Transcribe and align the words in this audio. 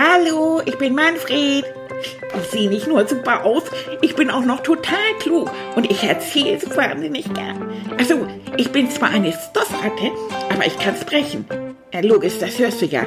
Hallo, 0.00 0.62
ich 0.64 0.78
bin 0.78 0.94
Manfred. 0.94 1.64
Ich 2.40 2.50
sehe 2.52 2.68
nicht 2.68 2.86
nur 2.86 3.08
super 3.08 3.44
aus, 3.44 3.64
ich 4.00 4.14
bin 4.14 4.30
auch 4.30 4.44
noch 4.44 4.62
total 4.62 5.12
klug 5.18 5.50
und 5.74 5.90
ich 5.90 6.04
erzähle 6.04 6.54
es 6.54 6.76
wahnsinnig 6.76 7.34
gern. 7.34 7.68
Also, 7.98 8.28
ich 8.56 8.70
bin 8.70 8.88
zwar 8.88 9.10
eine 9.10 9.32
Stoffratte, 9.32 10.12
aber 10.50 10.64
ich 10.64 10.78
kann 10.78 10.96
sprechen. 10.96 11.46
Ja, 11.92 11.98
logisch, 11.98 12.38
das 12.38 12.60
hörst 12.60 12.80
du 12.80 12.86
ja. 12.86 13.06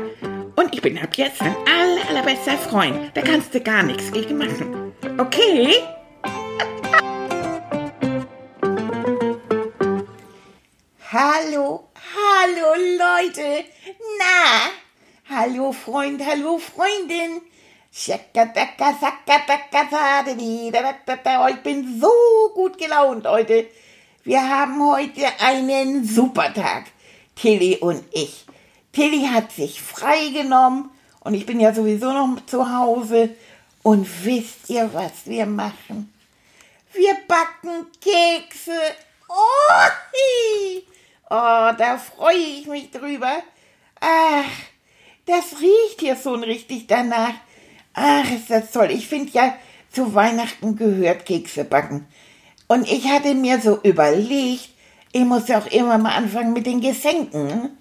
Und 0.58 0.74
ich 0.74 0.82
bin 0.82 0.98
ab 0.98 1.16
jetzt 1.16 1.40
dein 1.40 1.56
aller, 1.66 2.10
allerbester 2.10 2.58
Freund. 2.58 3.12
Da 3.14 3.22
kannst 3.22 3.56
du 3.56 3.62
gar 3.62 3.84
nichts 3.84 4.12
gegen 4.12 4.38
machen. 4.38 4.92
Okay? 5.18 5.76
hallo, 11.10 11.88
hallo 11.96 12.76
Leute. 12.76 13.64
Na, 14.20 14.72
hallo 15.42 15.72
Freund, 15.72 16.24
hallo 16.24 16.60
Freundin. 16.60 17.42
Ich 17.92 18.14
bin 21.64 22.00
so 22.00 22.12
gut 22.54 22.78
gelaunt 22.78 23.26
heute. 23.26 23.66
Wir 24.24 24.48
haben 24.48 24.86
heute 24.86 25.26
einen 25.40 26.06
super 26.06 26.54
Tag, 26.54 26.84
Tilly 27.36 27.78
und 27.78 28.04
ich. 28.12 28.46
Tilly 28.92 29.26
hat 29.34 29.52
sich 29.52 29.82
freigenommen 29.82 30.92
und 31.22 31.34
ich 31.34 31.48
bin 31.48 31.60
ja 31.60 31.74
sowieso 31.74 32.14
noch 32.14 32.46
zu 32.46 32.72
Hause. 32.72 33.36
Und 33.82 34.08
wisst 34.24 34.70
ihr, 34.70 34.94
was 34.94 35.26
wir 35.26 35.48
machen? 35.48 36.14
Wir 36.94 37.18
backen 37.28 37.88
Kekse. 38.00 38.80
Oh, 39.28 39.90
oh 41.32 41.72
da 41.76 41.98
freue 41.98 42.36
ich 42.36 42.68
mich 42.68 42.92
drüber. 42.92 43.42
Ach, 44.00 44.46
das 45.26 45.60
riecht 45.62 46.00
hier 46.00 46.16
so 46.16 46.34
richtig 46.34 46.88
danach. 46.88 47.34
Ach, 47.94 48.32
ist 48.32 48.50
das 48.50 48.72
toll. 48.72 48.90
Ich 48.92 49.08
finde 49.08 49.32
ja, 49.34 49.56
zu 49.92 50.16
Weihnachten 50.16 50.76
gehört 50.76 51.26
Kekse 51.26 51.64
backen. 51.64 52.08
Und 52.68 52.90
ich 52.90 53.08
hatte 53.10 53.36
mir 53.36 53.60
so 53.60 53.80
überlegt, 53.84 54.70
ich 55.12 55.26
muss 55.26 55.48
ja 55.50 55.60
auch 55.60 55.68
immer 55.68 55.98
mal 55.98 56.16
anfangen 56.16 56.54
mit 56.54 56.66
den 56.66 56.80
Geschenken. 56.80 57.78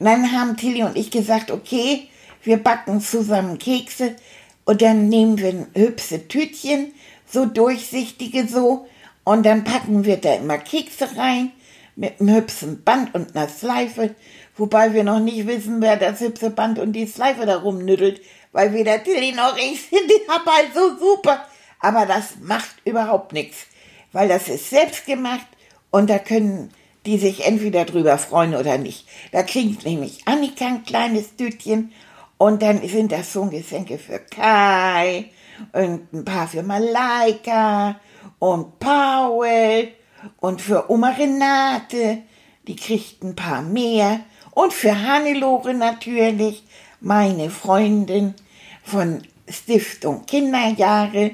Dann 0.00 0.32
haben 0.32 0.56
Tilly 0.56 0.82
und 0.82 0.96
ich 0.96 1.10
gesagt, 1.12 1.50
okay, 1.52 2.08
wir 2.42 2.56
backen 2.56 3.00
zusammen 3.00 3.58
Kekse 3.58 4.16
und 4.64 4.82
dann 4.82 5.08
nehmen 5.08 5.38
wir 5.38 5.50
ein 5.50 5.66
hübsche 5.74 6.26
Tütchen, 6.26 6.92
so 7.24 7.46
durchsichtige 7.46 8.48
so, 8.48 8.86
und 9.24 9.46
dann 9.46 9.62
packen 9.62 10.04
wir 10.04 10.16
da 10.16 10.34
immer 10.34 10.58
Kekse 10.58 11.16
rein 11.16 11.52
mit 11.94 12.20
einem 12.20 12.34
hübschen 12.34 12.82
Band 12.82 13.14
und 13.14 13.36
einer 13.36 13.48
Schleife, 13.48 14.14
wobei 14.56 14.92
wir 14.94 15.04
noch 15.04 15.20
nicht 15.20 15.46
wissen, 15.46 15.80
wer 15.80 15.96
das 15.96 16.20
hübsche 16.20 16.50
Band 16.50 16.78
und 16.78 16.92
die 16.92 17.06
Schleife 17.06 17.46
da 17.46 17.56
rumnüttelt, 17.56 18.20
weil 18.52 18.72
weder 18.72 19.02
Tilly 19.02 19.32
noch 19.32 19.56
ich 19.56 19.82
sind 19.82 20.10
die 20.10 20.26
dabei 20.26 20.68
so 20.74 20.96
super. 20.98 21.44
Aber 21.80 22.06
das 22.06 22.36
macht 22.40 22.76
überhaupt 22.84 23.32
nichts, 23.32 23.66
weil 24.12 24.28
das 24.28 24.48
ist 24.48 24.70
selbst 24.70 25.06
gemacht 25.06 25.46
und 25.90 26.08
da 26.08 26.18
können 26.18 26.70
die 27.06 27.18
sich 27.18 27.44
entweder 27.44 27.84
drüber 27.84 28.18
freuen 28.18 28.54
oder 28.54 28.78
nicht. 28.78 29.08
Da 29.32 29.42
kriegt 29.42 29.84
nämlich 29.84 30.22
Annika 30.26 30.66
ein 30.66 30.84
kleines 30.84 31.36
Tütchen 31.36 31.92
und 32.38 32.62
dann 32.62 32.86
sind 32.86 33.12
das 33.12 33.32
so 33.32 33.46
Geschenke 33.46 33.98
für 33.98 34.20
Kai 34.20 35.30
und 35.72 36.12
ein 36.12 36.24
paar 36.24 36.46
für 36.48 36.62
Malaika 36.62 38.00
und 38.38 38.78
Paul 38.78 39.88
und 40.40 40.60
für 40.60 40.90
Oma 40.90 41.10
Renate, 41.10 42.18
die 42.68 42.76
kriegt 42.76 43.22
ein 43.22 43.34
paar 43.34 43.62
mehr 43.62 44.20
und 44.52 44.72
für 44.72 44.96
Hannelore 45.06 45.74
natürlich, 45.74 46.62
meine 47.00 47.50
Freundin 47.50 48.34
von 48.84 49.22
Stiftung 49.48 50.24
Kinderjahre. 50.26 51.32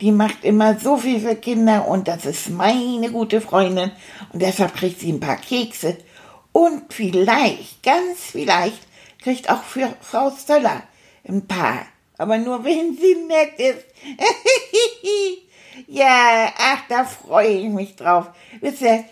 Die 0.00 0.12
macht 0.12 0.44
immer 0.44 0.78
so 0.78 0.96
viel 0.96 1.20
für 1.20 1.36
Kinder 1.36 1.86
und 1.86 2.08
das 2.08 2.24
ist 2.26 2.50
meine 2.50 3.10
gute 3.10 3.40
Freundin 3.40 3.92
und 4.32 4.42
deshalb 4.42 4.74
kriegt 4.74 5.00
sie 5.00 5.12
ein 5.12 5.20
paar 5.20 5.36
Kekse 5.36 5.98
und 6.52 6.92
vielleicht, 6.92 7.82
ganz 7.82 8.18
vielleicht, 8.30 8.78
kriegt 9.22 9.48
auch 9.48 9.62
für 9.62 9.94
Frau 10.00 10.30
Stöller 10.30 10.82
ein 11.26 11.46
paar. 11.46 11.86
Aber 12.18 12.38
nur 12.38 12.64
wenn 12.64 12.96
sie 12.96 13.14
nett 13.26 13.58
ist. 13.58 13.84
ja, 15.86 16.52
ach, 16.58 16.82
da 16.88 17.04
freue 17.04 17.48
ich 17.48 17.68
mich 17.68 17.96
drauf. 17.96 18.26
Wisst 18.60 18.82
ihr, 18.82 19.04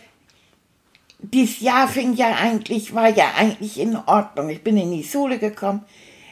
dieses 1.23 1.61
Jahr 1.61 1.89
fing 1.89 2.15
ja 2.15 2.37
eigentlich, 2.37 2.95
war 2.95 3.09
ja 3.09 3.33
eigentlich 3.37 3.79
in 3.79 3.97
Ordnung. 3.97 4.51
Ich 4.51 4.63
bin 4.63 4.77
in 4.77 4.93
die 4.93 5.05
Schule 5.05 5.39
gekommen. 5.39 5.85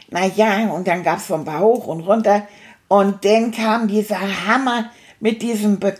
Na 0.09 0.25
ja, 0.25 0.69
und 0.71 0.87
dann 0.87 1.03
gab's 1.03 1.27
so 1.27 1.35
ein 1.35 1.45
paar 1.45 1.61
hoch 1.61 1.87
und 1.87 2.01
runter. 2.01 2.47
Und 2.87 3.23
dann 3.23 3.51
kam 3.51 3.87
dieser 3.87 4.19
Hammer 4.47 4.91
mit 5.19 5.41
diesem, 5.41 5.79
Be 5.79 5.95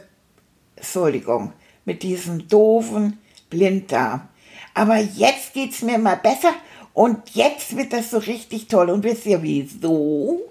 Entschuldigung, 0.76 1.54
mit 1.86 2.04
diesem 2.04 2.48
doofen 2.48 3.20
Blinddarm. 3.50 4.28
Aber 4.74 4.98
jetzt 4.98 5.54
geht's 5.54 5.82
mir 5.82 5.98
mal 5.98 6.18
besser 6.18 6.54
und 6.94 7.36
jetzt 7.36 7.78
wird 7.78 7.94
das 7.94 8.12
so 8.12 8.18
richtig 8.18 8.68
toll. 8.68 8.90
Und 8.90 9.04
wisst 9.04 9.26
ihr 9.26 9.42
wieso? 9.44 10.42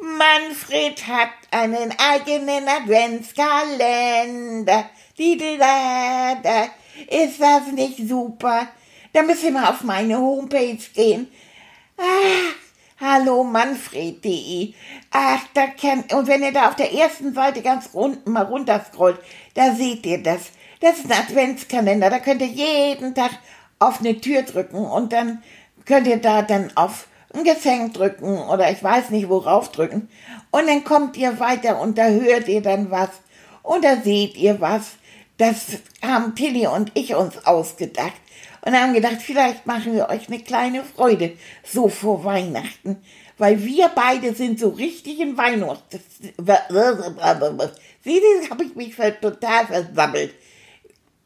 Manfred 0.00 1.06
hat 1.06 1.30
einen 1.50 1.94
eigenen 1.96 2.66
Adventskalender. 2.66 4.90
da, 5.58 6.36
da. 6.42 6.68
Ist 7.08 7.40
das 7.40 7.72
nicht 7.72 8.08
super? 8.08 8.68
Da 9.12 9.22
müsst 9.22 9.44
ihr 9.44 9.50
mal 9.50 9.70
auf 9.70 9.84
meine 9.84 10.18
Homepage 10.18 10.78
gehen. 10.94 11.28
Ah, 11.98 12.52
hallo 13.00 13.44
Manfred.de. 13.44 14.74
Ach, 15.10 15.40
da 15.54 15.66
kann, 15.66 16.04
und 16.12 16.26
wenn 16.26 16.42
ihr 16.42 16.52
da 16.52 16.68
auf 16.68 16.76
der 16.76 16.92
ersten 16.92 17.34
Seite 17.34 17.62
ganz 17.62 17.90
unten 17.92 18.32
mal 18.32 18.44
runterscrollt, 18.44 19.18
da 19.54 19.74
seht 19.74 20.06
ihr 20.06 20.22
das. 20.22 20.50
Das 20.80 20.98
ist 20.98 21.10
ein 21.10 21.18
Adventskalender. 21.18 22.10
Da 22.10 22.18
könnt 22.18 22.40
ihr 22.40 22.48
jeden 22.48 23.14
Tag 23.14 23.30
auf 23.78 24.00
eine 24.00 24.20
Tür 24.20 24.42
drücken 24.42 24.84
und 24.84 25.12
dann 25.12 25.42
könnt 25.84 26.06
ihr 26.06 26.18
da 26.18 26.42
dann 26.42 26.70
auf 26.76 27.06
ein 27.34 27.44
Geschenk 27.44 27.94
drücken 27.94 28.38
oder 28.38 28.70
ich 28.70 28.82
weiß 28.82 29.10
nicht 29.10 29.28
worauf 29.28 29.70
drücken. 29.72 30.08
Und 30.50 30.68
dann 30.68 30.84
kommt 30.84 31.16
ihr 31.16 31.38
weiter 31.40 31.80
und 31.80 31.98
da 31.98 32.08
hört 32.08 32.48
ihr 32.48 32.62
dann 32.62 32.90
was 32.90 33.10
und 33.62 33.84
da 33.84 33.96
seht 33.96 34.36
ihr 34.36 34.60
was. 34.60 34.92
Das 35.38 35.78
haben 36.02 36.34
Tilly 36.34 36.66
und 36.66 36.92
ich 36.94 37.14
uns 37.14 37.46
ausgedacht 37.46 38.20
und 38.64 38.74
haben 38.74 38.94
gedacht, 38.94 39.20
vielleicht 39.20 39.66
machen 39.66 39.94
wir 39.94 40.08
euch 40.08 40.28
eine 40.28 40.40
kleine 40.40 40.84
Freude 40.84 41.36
so 41.64 41.88
vor 41.88 42.24
Weihnachten, 42.24 43.02
weil 43.38 43.64
wir 43.64 43.88
beide 43.88 44.34
sind 44.34 44.60
so 44.60 44.68
richtig 44.68 45.20
in 45.20 45.36
Weihnachten. 45.36 46.02
Sieh, 48.04 48.20
das 48.40 48.50
habe 48.50 48.64
ich 48.64 48.74
mich 48.76 48.94
total 49.20 49.66
versammelt. 49.66 50.34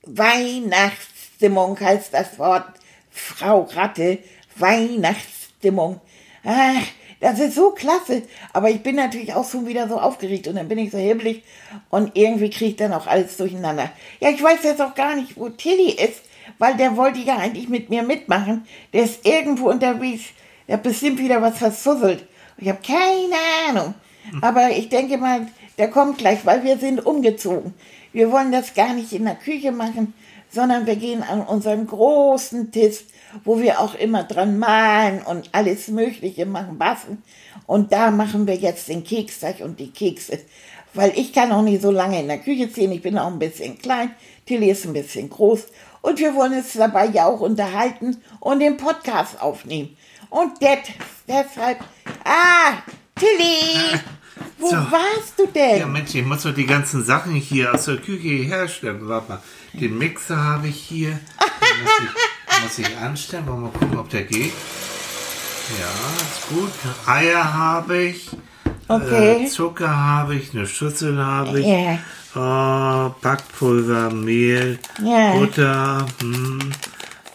Weihnachtsstimmung 0.03 1.79
heißt 1.79 2.15
das 2.15 2.39
Wort, 2.39 2.79
Frau 3.11 3.63
Ratte, 3.63 4.19
Weihnachtsstimmung. 4.57 6.01
Ach, 6.45 6.87
das 7.21 7.39
ist 7.41 7.55
so 7.55 7.71
klasse. 7.71 8.23
Aber 8.53 8.71
ich 8.71 8.83
bin 8.83 8.97
natürlich 8.97 9.35
auch 9.35 9.49
schon 9.49 9.67
wieder 9.67 9.89
so 9.89 9.99
aufgeregt 9.99 10.49
und 10.49 10.57
dann 10.57 10.69
bin 10.69 10.79
ich 10.79 10.91
so 10.91 10.99
hibbelig 10.99 11.43
und 11.91 12.17
irgendwie 12.17 12.51
kriege 12.51 12.71
ich 12.71 12.77
dann 12.77 12.93
auch 12.93 13.07
alles 13.07 13.37
durcheinander. 13.37 13.91
Ja, 14.21 14.31
ich 14.31 14.43
weiß 14.43 14.63
jetzt 14.65 14.83
auch 14.83 14.95
gar 14.95 15.15
nicht, 15.15 15.37
wo 15.37 15.49
Tilly 15.49 15.93
ist, 15.93 16.23
weil 16.59 16.77
der 16.77 16.97
wollte 16.97 17.21
ja 17.21 17.37
eigentlich 17.37 17.69
mit 17.69 17.91
mir 17.91 18.03
mitmachen. 18.03 18.67
Der 18.93 19.05
ist 19.05 19.27
irgendwo 19.27 19.71
unterwegs. 19.71 20.25
Der 20.69 20.75
hat 20.75 20.83
bestimmt 20.83 21.19
wieder 21.19 21.41
was 21.43 21.59
versusselt. 21.59 22.27
Ich 22.59 22.69
habe 22.69 22.81
keine 22.87 23.37
Ahnung. 23.69 23.95
Aber 24.43 24.71
ich 24.71 24.89
denke 24.89 25.19
mal, 25.19 25.47
der 25.79 25.91
kommt 25.91 26.19
gleich, 26.19 26.45
weil 26.45 26.65
wir 26.65 26.79
sind 26.79 27.05
umgezogen. 27.05 27.75
Wir 28.13 28.33
wollen 28.33 28.51
das 28.51 28.75
gar 28.75 28.95
nicht 28.95 29.13
in 29.13 29.25
der 29.25 29.35
Küche 29.35 29.73
machen, 29.73 30.15
sondern 30.51 30.87
wir 30.87 30.97
gehen 30.97 31.23
an 31.23 31.43
unseren 31.43 31.87
großen 31.87 32.73
Tisch, 32.73 33.05
wo 33.45 33.61
wir 33.61 33.81
auch 33.81 33.95
immer 33.95 34.25
dran 34.25 34.59
malen 34.59 35.23
und 35.23 35.51
alles 35.53 35.89
Mögliche 35.89 36.47
machen, 36.47 36.79
basteln. 36.79 37.23
Und 37.67 37.93
da 37.93 38.11
machen 38.11 38.47
wir 38.47 38.55
jetzt 38.55 38.89
den 38.89 39.05
Keksteig 39.05 39.61
und 39.61 39.79
die 39.81 39.91
Kekse. 39.91 40.39
Weil 40.95 41.13
ich 41.17 41.33
kann 41.33 41.53
auch 41.53 41.63
nicht 41.63 41.83
so 41.83 41.91
lange 41.91 42.21
in 42.21 42.29
der 42.29 42.39
Küche 42.39 42.73
ziehen. 42.73 42.93
Ich 42.93 43.03
bin 43.03 43.19
auch 43.19 43.27
ein 43.27 43.39
bisschen 43.39 43.77
klein. 43.79 44.13
Tilly 44.47 44.71
ist 44.71 44.87
ein 44.87 44.93
bisschen 44.95 45.29
groß. 45.29 45.65
Und 46.01 46.19
wir 46.19 46.35
wollen 46.35 46.55
uns 46.55 46.73
dabei 46.73 47.07
ja 47.07 47.27
auch 47.27 47.41
unterhalten 47.41 48.17
und 48.41 48.61
den 48.61 48.77
Podcast 48.77 49.41
aufnehmen. 49.43 49.97
Und 50.31 50.61
det, 50.63 50.79
deshalb, 51.29 51.81
ah, 52.25 52.79
Tilly, 53.17 53.99
wo 54.59 54.69
So. 54.69 54.77
warst 54.77 55.39
du 55.39 55.47
denn? 55.47 55.81
Ja, 55.81 55.87
Mensch, 55.87 56.15
ich 56.15 56.25
muss 56.25 56.45
doch 56.45 56.55
die 56.55 56.67
ganzen 56.67 57.05
Sachen 57.05 57.35
hier 57.35 57.75
aus 57.75 57.87
der 57.87 57.97
Küche 57.97 58.29
herstellen. 58.29 59.01
Warte 59.03 59.33
mal, 59.33 59.43
den 59.81 59.99
Mixer 59.99 60.37
habe 60.43 60.69
ich 60.69 60.77
hier. 60.77 61.11
Den 61.11 61.83
muss 61.83 61.93
ich, 62.01 62.63
muss 62.63 62.79
ich 62.91 62.97
anstellen. 62.99 63.47
Wollen 63.47 63.63
wir 63.63 63.69
mal 63.69 63.79
gucken, 63.79 63.99
ob 63.99 64.09
der 64.11 64.23
geht. 64.23 64.53
Ja, 65.81 65.89
ist 66.23 66.49
gut. 66.49 66.73
Eier 67.07 67.53
habe 67.55 67.97
ich. 68.05 68.31
Okay. 68.89 69.45
Äh, 69.45 69.49
Zucker 69.49 69.97
habe 69.97 70.37
ich. 70.37 70.55
Eine 70.55 70.67
Schüssel 70.67 71.19
habe 71.25 71.61
ich. 71.61 71.67
Ja. 71.67 71.99
Oh, 72.39 73.15
Backpulver, 73.23 74.11
Mehl, 74.11 74.79
Ja. 75.03 75.33
Butter. 75.33 76.07
Hm. 76.21 76.59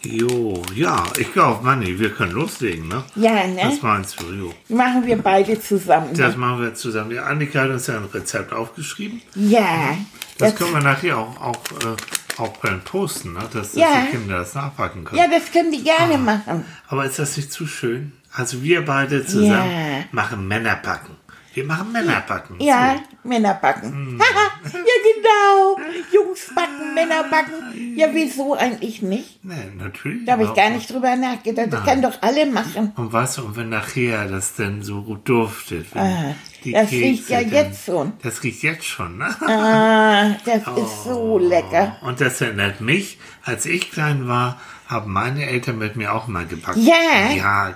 Jo, 0.03 0.63
ja, 0.73 1.03
ich 1.19 1.31
glaube, 1.31 1.63
Manni, 1.63 1.99
wir 1.99 2.09
können 2.09 2.31
loslegen, 2.31 2.87
ne? 2.87 3.03
Ja, 3.15 3.45
ne? 3.45 3.61
Was 3.65 3.81
meinst 3.83 4.19
du, 4.19 4.25
Jo? 4.33 4.53
Machen 4.69 5.05
wir 5.05 5.17
beide 5.21 5.59
zusammen. 5.61 6.15
Das 6.15 6.35
machen 6.35 6.59
wir 6.61 6.73
zusammen. 6.73 7.11
Die 7.11 7.19
Annika 7.19 7.61
hat 7.61 7.69
uns 7.69 7.85
ja 7.85 7.97
ein 7.97 8.05
Rezept 8.05 8.51
aufgeschrieben. 8.51 9.21
Ja. 9.35 9.95
Das 10.39 10.51
Das, 10.53 10.55
können 10.59 10.73
wir 10.73 10.81
nachher 10.81 11.17
auch, 11.19 11.39
auch, 11.39 11.55
äh, 11.83 11.95
auch 12.39 12.55
beim 12.57 12.81
Posten, 12.81 13.33
ne? 13.33 13.39
dass, 13.53 13.71
dass 13.71 13.75
Ja. 13.75 13.87
die 14.05 14.11
Kinder 14.17 14.39
das 14.39 14.53
nachpacken 14.55 15.03
können. 15.03 15.19
ja, 15.21 15.27
das 15.27 15.51
können 15.51 15.71
die 15.71 15.83
gerne 15.83 16.15
Ah. 16.15 16.17
machen. 16.17 16.65
Aber 16.87 17.05
ist 17.05 17.19
das 17.19 17.37
nicht 17.37 17.51
zu 17.51 17.67
schön? 17.67 18.13
Also 18.33 18.63
wir 18.63 18.85
beide 18.85 19.25
zusammen 19.25 19.71
Ja. 19.71 20.03
machen 20.11 20.47
Männerpacken. 20.47 21.15
Wir 21.53 21.65
machen 21.65 21.91
Männerpacken. 21.91 22.61
Ja, 22.61 22.95
So. 23.23 23.27
Männer 23.29 23.53
backen. 23.55 23.89
Hm. 23.91 24.19
ja, 24.63 24.71
genau. 24.71 25.77
Jungs 26.13 26.49
backen, 26.55 26.93
Männer 26.93 27.23
backen. 27.29 27.97
Ja, 27.97 28.07
wieso 28.13 28.55
eigentlich 28.55 29.01
nicht? 29.01 29.43
Nee, 29.43 29.55
natürlich. 29.77 30.25
Da 30.25 30.31
habe 30.33 30.45
ich 30.45 30.53
gar 30.53 30.69
nicht 30.69 30.89
drüber 30.89 31.13
nachgedacht. 31.17 31.67
Das 31.73 31.83
können 31.83 32.01
doch 32.03 32.21
alle 32.21 32.45
machen. 32.45 32.93
Und 32.95 33.11
du, 33.37 33.43
und 33.43 33.57
wenn 33.57 33.67
nachher 33.67 34.29
das 34.29 34.55
denn 34.55 34.81
so 34.81 35.01
gut 35.03 35.27
duftet. 35.27 35.87
Wenn 35.93 36.35
Die 36.63 36.71
das 36.73 36.91
riecht 36.91 37.29
ja 37.29 37.41
dann- 37.41 37.51
jetzt 37.51 37.85
schon. 37.85 38.13
Das 38.21 38.43
riecht 38.43 38.61
jetzt 38.63 38.85
schon, 38.85 39.17
ne? 39.17 39.35
Ah, 39.47 40.35
das 40.45 40.61
ist 40.77 41.03
so 41.05 41.37
lecker. 41.39 41.97
Und 42.01 42.21
das 42.21 42.39
erinnert 42.41 42.81
mich, 42.81 43.17
als 43.43 43.65
ich 43.65 43.91
klein 43.91 44.27
war, 44.27 44.59
haben 44.87 45.11
meine 45.13 45.45
Eltern 45.47 45.77
mit 45.77 45.95
mir 45.95 46.13
auch 46.13 46.27
mal 46.27 46.45
gebacken. 46.45 46.85
Ja? 46.85 47.31
Ja, 47.35 47.73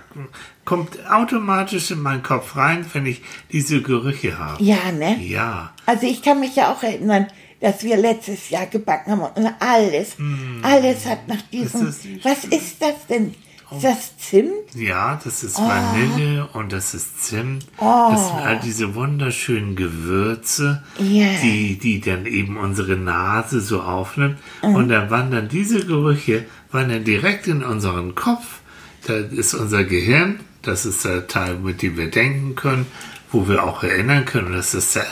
kommt 0.66 0.98
automatisch 1.10 1.92
in 1.92 2.02
meinen 2.02 2.24
Kopf 2.24 2.56
rein, 2.58 2.86
wenn 2.94 3.06
ich 3.06 3.22
diese 3.52 3.82
Gerüche 3.82 4.38
habe. 4.38 4.62
Ja, 4.64 4.92
ne? 4.92 5.18
Ja. 5.22 5.74
Also 5.86 6.06
ich 6.08 6.22
kann 6.22 6.40
mich 6.42 6.56
ja 6.56 6.72
auch 6.74 6.84
erinnern, 6.84 7.28
dass 7.62 7.84
wir 7.84 7.98
letztes 7.98 8.50
Jahr 8.50 8.66
gebacken 8.68 9.12
haben 9.14 9.22
und 9.22 9.50
alles, 9.60 10.18
alles 10.62 11.06
hat 11.06 11.28
nach 11.28 11.42
diesem. 11.54 11.88
Ist 11.88 12.06
was 12.24 12.44
ist 12.46 12.82
das 12.82 13.08
denn? 13.10 13.34
Ist 13.72 13.84
das 13.84 14.18
Zimt? 14.18 14.76
Ja, 14.76 15.20
das 15.24 15.44
ist 15.44 15.58
Oh. 15.58 15.68
Vanille 15.68 16.48
und 16.54 16.72
das 16.72 16.94
ist 16.94 17.24
Zimt. 17.24 17.66
Das 17.80 18.28
sind 18.28 18.38
all 18.38 18.60
diese 18.60 18.94
wunderschönen 18.96 19.76
Gewürze, 19.76 20.84
Ja. 21.00 21.28
die, 21.42 21.78
die 21.78 22.00
dann 22.00 22.26
eben 22.26 22.58
unsere 22.58 22.96
Nase 22.96 23.62
so 23.62 23.82
aufnimmt. 23.82 24.38
Mhm. 24.64 24.76
Und 24.76 24.90
dann 24.90 25.10
wandern 25.10 25.50
diese 25.50 25.86
Gerüche 25.86 26.46
wandern 26.72 27.04
direkt 27.04 27.48
in 27.48 27.64
unseren 27.64 28.16
Kopf. 28.16 28.60
Da 29.08 29.16
ist 29.18 29.54
unser 29.54 29.84
Gehirn, 29.84 30.40
das 30.62 30.86
ist 30.86 31.06
der 31.06 31.28
Teil, 31.28 31.56
mit 31.58 31.82
dem 31.82 31.96
wir 31.98 32.10
denken 32.12 32.56
können, 32.56 32.86
wo 33.32 33.48
wir 33.48 33.64
auch 33.64 33.84
erinnern 33.84 34.26
können. 34.26 34.54
Das 34.54 34.74
ist 34.74 34.96
der, 34.96 35.06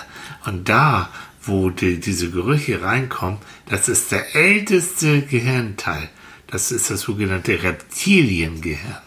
und 0.46 0.68
da, 0.70 1.10
wo 1.44 1.70
die, 1.70 2.00
diese 2.00 2.30
Gerüche 2.32 2.82
reinkommen, 2.82 3.38
das 3.70 3.88
ist 3.90 4.12
der 4.12 4.36
älteste 4.36 5.22
Gehirnteil. 5.22 6.10
Das 6.54 6.72
ist 6.72 6.92
das 6.92 7.02
sogenannte 7.02 7.64
Reptiliengehirn. 7.64 8.98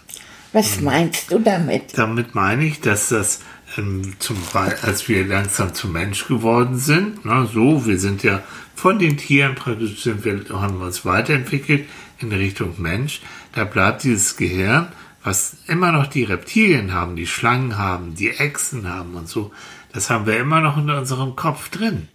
Was 0.53 0.81
meinst 0.81 1.31
du 1.31 1.39
damit? 1.39 1.97
Damit 1.97 2.35
meine 2.35 2.65
ich, 2.65 2.81
dass 2.81 3.11
das 3.11 3.41
ähm, 3.79 4.17
zum 4.19 4.37
als 4.53 5.09
wir 5.09 5.25
langsam 5.25 5.73
zum 5.73 5.93
Mensch 5.93 6.27
geworden 6.27 6.77
sind, 6.77 7.25
na, 7.25 7.47
so, 7.47 7.87
wir 7.87 8.01
sind 8.01 8.25
ja 8.25 8.43
von 8.75 8.99
den 8.99 9.17
Tieren 9.17 9.55
praktisch 9.55 10.03
sind 10.03 10.25
wir, 10.25 10.45
haben 10.61 10.81
wir 10.81 10.87
uns 10.87 11.05
weiterentwickelt 11.05 11.89
in 12.19 12.33
Richtung 12.33 12.75
Mensch, 12.79 13.21
da 13.53 13.63
bleibt 13.63 14.03
dieses 14.03 14.37
Gehirn, 14.37 14.89
was 15.23 15.57
immer 15.69 15.93
noch 15.93 16.09
die 16.09 16.25
Reptilien 16.25 16.93
haben, 16.93 17.15
die 17.15 17.29
Schlangen 17.29 17.79
haben, 17.79 18.17
die 18.17 18.31
Echsen 18.31 18.89
haben 18.89 19.15
und 19.15 19.29
so, 19.29 19.53
das 19.93 20.11
haben 20.11 20.27
wir 20.27 20.37
immer 20.39 20.61
noch 20.61 20.77
in 20.79 20.91
unserem 20.91 21.37
Kopf 21.37 21.69
drin. 21.69 22.09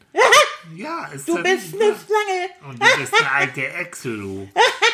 Ja, 0.76 1.06
ist 1.14 1.28
Du 1.28 1.36
das 1.36 1.44
bist 1.44 1.74
nicht 1.74 1.82
eine? 1.84 1.96
Schlange. 1.96 2.70
Und 2.72 2.82
du 2.84 2.98
bist 3.00 3.14
eine 3.20 3.32
alte 3.32 3.74
Echse, 3.74 4.18
du. 4.18 4.48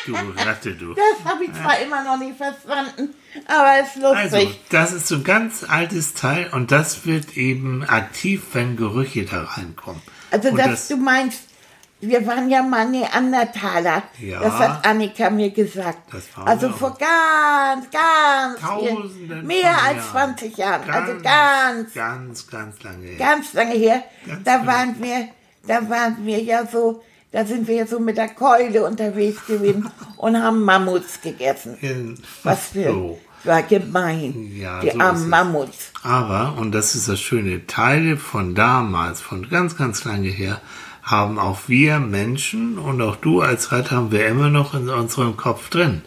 Du 0.06 0.14
Ratte, 0.16 0.74
du. 0.74 0.94
Das 0.94 1.32
habe 1.32 1.44
ich 1.46 1.54
zwar 1.54 1.80
immer 1.80 2.04
noch 2.04 2.18
nicht 2.18 2.38
verstanden, 2.38 3.14
aber 3.46 3.80
ist 3.82 4.04
Also, 4.04 4.38
lustig. 4.38 4.60
das 4.70 4.94
ist 4.94 5.08
so 5.08 5.16
ein 5.16 5.24
ganz 5.24 5.64
altes 5.68 6.14
Teil 6.14 6.50
und 6.54 6.72
das 6.72 7.06
wird 7.06 7.36
eben 7.36 7.84
aktiv, 7.84 8.44
wenn 8.54 8.78
Gerüche 8.78 9.26
da 9.26 9.44
reinkommen. 9.44 10.02
Also, 10.32 10.50
und 10.50 10.58
dass 10.58 10.88
du 10.88 10.98
meinst, 10.98 11.42
wir 12.00 12.26
waren 12.28 12.48
ja 12.50 12.62
mal 12.62 12.88
Neandertaler. 12.88 14.04
Ja. 14.20 14.40
Das 14.40 14.54
hat 14.54 14.86
Annika 14.86 15.30
mir 15.30 15.50
gesagt. 15.52 16.14
Das 16.14 16.26
waren 16.38 16.48
also 16.48 16.70
vor 16.70 16.96
ganz, 16.98 17.88
ganz 17.90 18.60
Tausenden 18.62 19.46
mehr 19.48 19.72
als 19.84 19.98
Jahren. 20.14 20.38
20 20.38 20.58
Jahren. 20.58 20.90
also 20.90 21.14
ganz, 21.24 21.94
ganz, 21.94 22.48
ganz 22.48 22.84
lange 22.84 23.08
her. 23.08 23.18
ganz 23.18 23.54
lange 23.54 23.74
her. 23.74 24.04
Ganz 24.28 24.44
da 24.44 24.58
genau. 24.58 24.72
waren 24.72 24.96
wir, 25.02 25.28
da 25.68 25.90
waren 25.90 26.18
wir 26.26 26.42
ja 26.42 26.66
so, 26.66 27.04
da 27.32 27.46
sind 27.46 27.68
wir 27.68 27.76
ja 27.76 27.88
so 27.88 28.00
mit 28.00 28.18
der 28.18 28.30
Keule 28.30 28.86
unterwegs 28.86 29.46
gewesen 29.46 29.90
und 30.18 30.42
haben 30.42 30.64
Mammuts 30.64 31.22
gegessen. 31.22 31.78
In- 31.82 32.18
Was 32.44 32.68
für, 32.70 32.86
so. 32.92 33.20
war 33.44 33.62
gemein. 33.64 34.52
Ja, 34.56 34.80
Die 34.82 34.92
so 34.92 35.00
armen. 35.00 35.30
Mammuts. 35.30 35.92
Aber, 36.04 36.56
und 36.58 36.72
das 36.74 36.96
ist 36.96 37.08
das 37.10 37.20
Schöne, 37.20 37.68
Teile 37.68 38.18
von 38.18 38.56
damals, 38.56 39.22
von 39.22 39.48
ganz, 39.50 39.76
ganz 39.76 40.04
lange 40.06 40.30
her, 40.30 40.62
haben 41.04 41.40
auch 41.40 41.60
wir 41.68 42.00
Menschen 42.00 42.78
und 42.78 43.02
auch 43.02 43.16
du 43.16 43.42
als 43.42 43.72
Rat 43.72 43.92
haben 43.92 44.12
wir 44.12 44.28
immer 44.28 44.50
noch 44.50 44.74
in 44.74 44.90
unserem 44.90 45.38
Kopf 45.38 45.70
drin. 45.70 46.02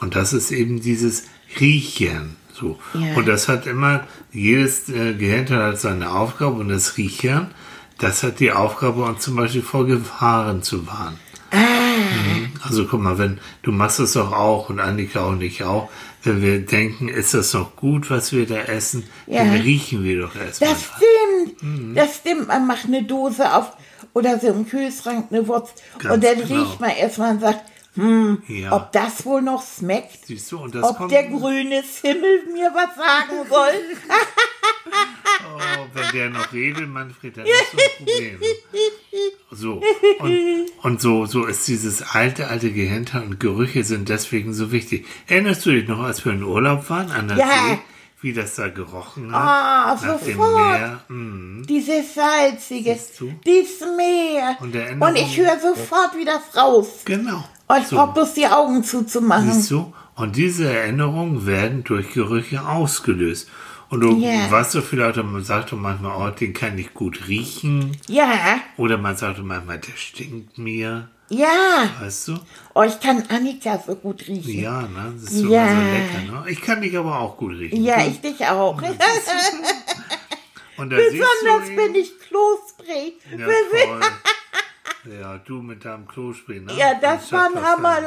Und 0.00 0.16
das 0.16 0.32
ist 0.32 0.50
eben 0.52 0.80
dieses 0.80 1.24
Riechen. 1.60 2.36
So. 2.52 2.78
Ja. 2.94 3.14
Und 3.14 3.28
das 3.28 3.48
hat 3.48 3.66
immer, 3.66 4.04
jedes 4.32 4.88
äh, 4.88 5.14
Gehirnteil 5.14 5.62
hat 5.72 5.80
seine 5.80 6.10
Aufgabe 6.12 6.56
und 6.60 6.68
das 6.70 6.96
Riechen, 6.96 7.48
das 7.98 8.22
hat 8.22 8.40
die 8.40 8.52
Aufgabe, 8.52 9.02
uns 9.02 9.22
zum 9.24 9.36
Beispiel 9.36 9.62
vor 9.62 9.86
Gefahren 9.86 10.62
zu 10.62 10.86
warnen. 10.86 11.18
Mhm. 11.52 12.50
Also 12.62 12.86
guck 12.86 13.00
mal, 13.00 13.18
wenn 13.18 13.38
du 13.62 13.72
machst 13.72 14.00
es 14.00 14.12
doch 14.12 14.32
auch 14.32 14.68
und 14.68 14.80
Annika 14.80 15.20
und 15.24 15.40
ich 15.42 15.64
auch, 15.64 15.88
wenn 16.22 16.42
wir 16.42 16.60
denken, 16.64 17.08
ist 17.08 17.32
das 17.34 17.54
noch 17.54 17.76
gut, 17.76 18.10
was 18.10 18.32
wir 18.32 18.46
da 18.46 18.56
essen, 18.56 19.04
Ja. 19.26 19.44
dann 19.44 19.54
riechen 19.54 20.04
wir 20.04 20.20
doch 20.22 20.34
erstmal. 20.36 20.70
Das 20.70 20.82
stimmt. 20.82 21.62
Mhm. 21.62 21.94
Das 21.94 22.16
stimmt. 22.16 22.48
Man 22.48 22.66
macht 22.66 22.84
eine 22.86 23.02
Dose 23.04 23.52
auf 23.54 23.72
oder 24.14 24.38
so 24.38 24.48
im 24.48 24.68
Kühlschrank 24.68 25.26
eine 25.30 25.46
Wurst 25.48 25.74
Ganz 25.98 26.14
und 26.14 26.24
dann 26.24 26.36
genau. 26.46 26.62
riecht 26.62 26.80
man 26.80 26.90
erstmal 26.90 27.30
und 27.32 27.40
sagt, 27.40 27.62
hm, 27.94 28.42
Ja. 28.48 28.72
ob 28.72 28.92
das 28.92 29.24
wohl 29.24 29.42
noch 29.42 29.62
schmeckt, 29.64 30.26
Siehst 30.26 30.52
du, 30.52 30.58
und 30.60 30.74
das 30.74 30.84
ob 30.84 30.96
kommt, 30.98 31.10
der 31.12 31.24
grüne 31.28 31.82
Himmel 32.02 32.42
mir 32.52 32.70
was 32.74 32.94
sagen 32.96 33.48
soll. 33.48 33.72
oh, 35.98 36.04
wenn 36.12 36.20
der 36.20 36.30
noch 36.30 36.52
redet, 36.52 36.88
Manfred, 36.88 37.36
dann 37.36 37.46
hast 37.46 37.72
du 37.72 37.78
ein 37.78 38.04
Problem. 38.06 38.40
So, 39.50 39.82
und, 40.18 40.66
und 40.82 41.00
so, 41.00 41.26
so 41.26 41.46
ist 41.46 41.66
dieses 41.68 42.02
alte, 42.14 42.48
alte 42.48 42.70
Gehirnteil 42.72 43.22
und 43.22 43.40
Gerüche 43.40 43.82
sind 43.84 44.08
deswegen 44.08 44.52
so 44.52 44.72
wichtig. 44.72 45.06
Erinnerst 45.26 45.64
du 45.66 45.70
dich 45.70 45.88
noch, 45.88 46.00
als 46.00 46.24
wir 46.24 46.32
in 46.32 46.42
Urlaub 46.42 46.88
waren 46.90 47.10
an 47.10 47.28
der 47.28 47.38
Ja. 47.38 47.46
See, 47.46 47.78
wie 48.20 48.32
das 48.32 48.56
da 48.56 48.68
gerochen 48.68 49.32
hat? 49.32 49.40
Ah, 49.40 49.94
nach 49.94 50.20
dem 50.20 50.34
sofort. 50.34 50.56
Meer? 50.56 51.04
Mhm. 51.08 51.66
Dieses 51.68 52.14
salzige, 52.14 52.98
dieses 53.46 53.80
Meer. 53.96 54.56
Und 54.60 54.74
Und 55.00 55.16
ich 55.16 55.38
höre 55.38 55.58
sofort 55.60 56.16
wieder 56.16 56.40
raus. 56.56 56.88
Genau. 57.04 57.44
Als 57.68 57.90
So. 57.90 58.00
ob 58.00 58.14
bloß 58.14 58.34
die 58.34 58.46
Augen 58.46 58.82
zuzumachen. 58.82 59.52
Siehst 59.52 59.70
du? 59.70 59.92
Und 60.16 60.34
diese 60.34 60.68
Erinnerungen 60.68 61.46
werden 61.46 61.84
durch 61.84 62.12
Gerüche 62.12 62.66
ausgelöst. 62.66 63.48
Und 63.90 64.00
du 64.00 64.18
Ja. 64.18 64.50
weißt 64.50 64.74
du 64.74 64.82
vielleicht, 64.82 65.16
man 65.16 65.42
sagt 65.42 65.72
doch 65.72 65.78
manchmal, 65.78 66.16
oh, 66.16 66.30
den 66.34 66.52
kann 66.52 66.76
ich 66.78 66.92
gut 66.92 67.26
riechen. 67.28 67.96
Ja, 68.06 68.60
Oder 68.76 68.98
man 68.98 69.16
sagt 69.16 69.38
doch 69.38 69.44
manchmal, 69.44 69.78
der 69.78 69.96
stinkt 69.96 70.58
mir. 70.58 71.08
ja. 71.30 71.88
Weißt 72.00 72.28
du? 72.28 72.38
Oh, 72.74 72.82
ich 72.82 73.00
kann 73.00 73.22
Annika 73.28 73.82
so 73.86 73.94
gut 73.96 74.26
riechen. 74.28 74.60
Ja, 74.60 74.82
ne? 74.82 75.14
Das 75.14 75.30
ist 75.32 75.38
so, 75.40 75.48
Ja. 75.48 75.68
so 75.68 75.74
lecker, 75.80 76.32
ne? 76.44 76.50
Ich 76.50 76.60
kann 76.60 76.82
dich 76.82 76.96
aber 76.98 77.18
auch 77.18 77.36
gut 77.38 77.52
riechen. 77.52 77.82
Ja, 77.82 78.02
Du- 78.02 78.10
ich 78.10 78.20
dich 78.20 78.46
auch. 78.46 78.78
Siehst 78.80 78.98
Besonders 80.78 81.68
bin 81.74 81.94
ich 81.94 82.12
Klospray. 82.20 83.14
Ja. 83.36 83.46
Ja, 85.20 85.38
du 85.38 85.62
mit 85.62 85.84
deinem 85.84 86.06
Klospray, 86.06 86.60
ne? 86.60 86.72
Ja, 86.76 86.94
das 87.00 87.32
war 87.32 87.46
ein 87.46 87.62
Hammer. 87.62 87.98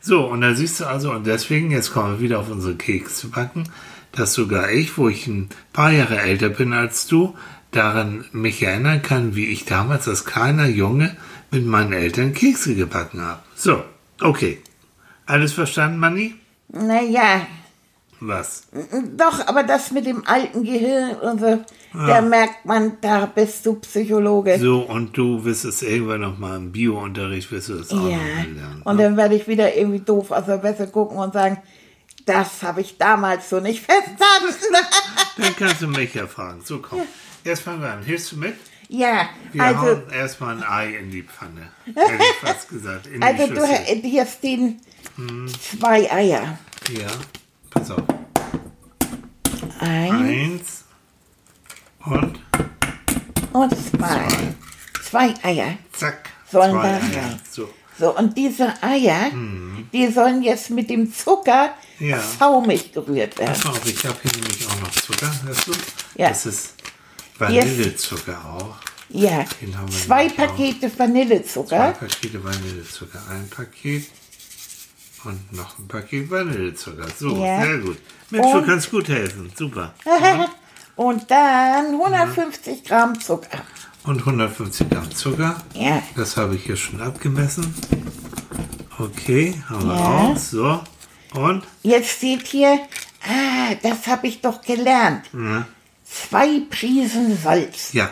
So, 0.00 0.26
und 0.26 0.40
da 0.40 0.54
siehst 0.54 0.80
du 0.80 0.86
also, 0.86 1.12
und 1.12 1.26
deswegen, 1.26 1.70
jetzt 1.70 1.92
kommen 1.92 2.14
wir 2.14 2.20
wieder 2.20 2.38
auf 2.38 2.50
unsere 2.50 2.76
Keksbacken, 2.76 3.68
dass 4.12 4.34
sogar 4.34 4.70
ich, 4.70 4.96
wo 4.96 5.08
ich 5.08 5.26
ein 5.26 5.48
paar 5.72 5.90
Jahre 5.90 6.18
älter 6.18 6.48
bin 6.48 6.72
als 6.72 7.06
du, 7.06 7.34
daran 7.70 8.24
mich 8.32 8.62
erinnern 8.62 9.02
kann, 9.02 9.34
wie 9.34 9.46
ich 9.46 9.64
damals 9.64 10.08
als 10.08 10.24
kleiner 10.24 10.66
Junge 10.66 11.16
mit 11.50 11.66
meinen 11.66 11.92
Eltern 11.92 12.32
Kekse 12.32 12.74
gebacken 12.74 13.20
habe. 13.20 13.40
So, 13.54 13.82
okay. 14.20 14.62
Alles 15.26 15.52
verstanden, 15.52 15.98
Manni? 15.98 16.34
Naja, 16.68 17.46
Was? 18.20 18.68
doch, 19.16 19.46
aber 19.46 19.62
das 19.62 19.90
mit 19.90 20.06
dem 20.06 20.26
alten 20.26 20.64
Gehirn 20.64 21.16
und 21.16 21.40
so, 21.40 21.64
da 21.92 22.20
merkt 22.20 22.64
man, 22.64 22.98
da 23.00 23.26
bist 23.26 23.64
du 23.66 23.74
Psychologe. 23.74 24.58
So, 24.58 24.80
und 24.80 25.16
du 25.16 25.44
wirst 25.44 25.64
es 25.64 25.82
irgendwann 25.82 26.20
nochmal 26.20 26.56
im 26.56 26.72
Biounterricht, 26.72 27.50
wirst 27.50 27.68
du 27.70 27.74
das 27.78 27.90
auch 27.90 28.02
ja, 28.08 28.16
lernen. 28.18 28.82
und 28.84 28.96
ne? 28.96 29.02
dann 29.04 29.16
werde 29.16 29.34
ich 29.34 29.48
wieder 29.48 29.74
irgendwie 29.74 30.00
doof 30.00 30.30
aus 30.30 30.46
der 30.46 30.62
Wäsche 30.62 30.86
gucken 30.88 31.16
und 31.18 31.32
sagen, 31.32 31.58
das 32.26 32.62
habe 32.62 32.82
ich 32.82 32.98
damals 32.98 33.48
so 33.48 33.60
nicht 33.60 33.80
verstanden. 33.84 34.18
Dann 35.38 35.56
kannst 35.56 35.80
du 35.82 35.88
mich 35.88 36.12
ja 36.14 36.26
fragen. 36.26 36.60
So, 36.64 36.78
komm. 36.78 37.00
Jetzt 37.44 37.60
fangen 37.62 37.80
wir 37.80 37.90
an. 37.92 38.02
Hilfst 38.02 38.32
du 38.32 38.36
mit? 38.36 38.54
Ja, 38.90 39.28
Wir 39.52 39.62
also, 39.62 39.80
hauen 39.80 40.02
erstmal 40.10 40.56
ein 40.56 40.64
Ei 40.64 40.96
in 40.96 41.10
die 41.10 41.22
Pfanne. 41.22 41.70
Hätte 41.84 42.22
ich 42.22 42.48
fast 42.48 42.68
gesagt. 42.70 43.06
In 43.06 43.22
also 43.22 43.46
die 43.46 43.54
du 43.54 43.60
Schüssel. 43.60 43.96
hier 44.02 44.26
stehen 44.26 44.80
Hm. 45.16 45.46
zwei 45.48 46.10
Eier. 46.10 46.58
Ja, 46.90 47.08
pass 47.70 47.90
auf. 47.90 48.02
Eins 49.80 50.12
Eins 50.12 50.77
und 52.06 52.38
und 53.52 53.72
zwei. 53.76 54.28
Zwei 55.02 55.34
Eier. 55.42 55.78
zack. 55.92 56.30
Sollen 56.50 56.72
zwei 56.72 56.82
da 56.82 56.98
rein. 56.98 57.40
So. 57.50 57.68
So, 57.98 58.16
und 58.16 58.36
diese 58.36 58.72
Eier, 58.82 59.30
die 59.92 60.06
sollen 60.12 60.42
jetzt 60.42 60.70
mit 60.70 60.88
dem 60.90 61.12
Zucker. 61.12 61.74
Ja. 61.98 62.20
saumig 62.38 62.92
gerührt 62.92 63.36
werden. 63.38 63.54
Pass 63.54 63.66
auf, 63.66 63.84
ich 63.84 64.04
habe 64.06 64.16
hier 64.22 64.30
nämlich 64.40 64.64
auch 64.68 64.80
noch 64.82 64.90
Zucker, 64.92 65.32
hörst 65.44 65.66
du? 65.66 65.72
Ja. 66.14 66.28
Das 66.28 66.46
ist 66.46 66.74
Vanillezucker 67.38 68.38
auch. 68.44 68.76
Ja, 69.08 69.44
zwei 70.06 70.24
nämlich 70.26 70.38
auch. 70.38 70.46
Pakete 70.46 70.90
Zwei 70.92 70.98
Vanillezucker. 70.98 71.90
Pakete 71.98 72.44
Vanillezucker. 72.44 73.20
Ein 73.30 73.48
Paket 73.50 74.06
und 75.24 75.52
noch 75.52 75.76
ein 75.80 75.88
Paket 75.88 76.30
Vanillezucker. 76.30 77.08
So, 77.18 77.44
Ja. 77.44 77.62
sehr 77.64 77.78
gut. 77.78 77.98
Mensch, 78.30 78.46
du 78.52 78.58
Und- 78.58 78.66
kannst 78.66 78.90
gut 78.92 79.08
helfen. 79.08 79.50
Super. 79.56 79.92
und 80.98 81.30
dann 81.30 81.94
150 81.94 82.84
Gramm 82.84 83.18
Zucker. 83.18 83.62
Und 84.04 84.18
150 84.20 84.90
Gramm 84.90 85.10
Zucker. 85.14 85.56
Ja, 85.74 86.02
Das 86.16 86.36
habe 86.36 86.56
ich 86.56 86.64
hier 86.64 86.76
schon 86.76 87.00
abgemessen. 87.00 87.74
Okay, 88.98 89.54
haben 89.68 89.86
wir 89.88 89.94
Ja. 89.94 90.00
auch. 90.32 90.36
So. 90.36 90.80
Und? 91.34 91.62
jetzt 91.82 92.10
steht 92.10 92.46
hier, 92.46 92.78
ah, 93.26 93.74
das 93.82 94.06
habe 94.06 94.26
ich 94.26 94.40
doch 94.40 94.60
gelernt. 94.62 95.26
Ja. 95.32 95.66
Zwei 96.04 96.60
Prisen 96.70 97.36
Salz. 97.42 97.92
ja. 97.92 98.10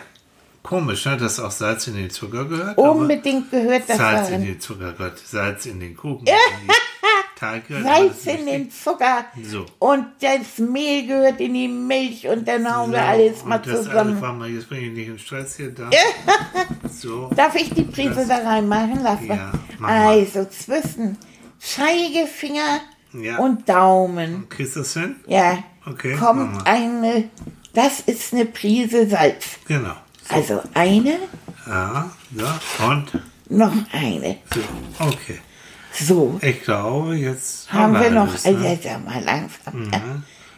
Komisch, 0.62 1.04
ne, 1.06 1.16
dass 1.16 1.38
auch 1.38 1.52
Salz 1.52 1.86
in 1.86 1.94
den 1.94 2.10
Zucker 2.10 2.44
gehört. 2.44 2.76
Unbedingt 2.76 3.52
gehört 3.52 3.88
das 3.88 3.98
Salz 3.98 4.26
in 4.28 4.32
darin. 4.34 4.46
den 4.46 4.60
Zucker 4.60 4.92
gehört. 4.94 5.18
Salz 5.24 5.64
in 5.66 5.78
den 5.78 5.96
Kuchen. 5.96 6.26
Teig 7.36 7.64
Salz 7.68 8.24
in 8.26 8.46
den 8.46 8.70
Zucker. 8.70 9.26
So. 9.44 9.66
Und 9.78 10.06
das 10.20 10.56
Mehl 10.58 11.06
gehört 11.06 11.38
in 11.38 11.52
die 11.52 11.68
Milch 11.68 12.26
und 12.26 12.48
dann 12.48 12.66
hauen 12.74 12.90
wir 12.92 13.02
alles 13.04 13.44
mal 13.44 13.62
zusammen. 13.62 14.18
Mal, 14.38 14.48
jetzt 14.50 14.68
bringe 14.70 14.86
ich 14.86 14.92
nicht 14.92 15.08
in 15.08 15.18
Stress 15.18 15.56
hier 15.56 15.70
da. 15.70 15.90
so. 16.90 17.30
Darf 17.36 17.54
ich 17.54 17.68
die 17.74 17.82
Prise 17.82 18.26
da 18.26 18.38
reinmachen? 18.38 19.00
Lass 19.02 19.20
mal. 19.20 19.36
Ja, 19.36 19.52
also 19.86 20.46
zwischen 20.46 21.18
Zeigefinger 21.58 22.80
Ja. 23.12 23.36
und 23.38 23.68
Daumen. 23.68 24.48
Kriegst 24.48 24.76
du 24.76 24.80
das 24.80 24.94
hin? 24.94 25.16
Ja. 25.26 25.58
Okay, 25.84 26.16
Kommt 26.16 26.66
eine, 26.66 27.28
das 27.74 28.00
ist 28.00 28.32
eine 28.32 28.46
Prise 28.46 29.08
Salz. 29.08 29.44
Genau. 29.68 29.94
Also 30.28 30.62
eine, 30.74 31.18
Ja, 31.66 32.10
so. 32.34 32.84
Und? 32.84 33.12
noch 33.48 33.72
eine. 33.92 34.38
So. 34.52 34.60
Okay. 35.04 35.38
So, 35.98 36.38
Ich 36.42 36.62
glaube, 36.62 37.16
jetzt 37.16 37.72
haben 37.72 37.94
wir 37.94 38.10
noch, 38.10 38.28
alles, 38.28 38.44
also 38.44 38.58
ne? 38.58 38.72
jetzt 38.72 38.84
mal 39.04 39.22
langsam. 39.24 39.90
Ja. 39.92 40.00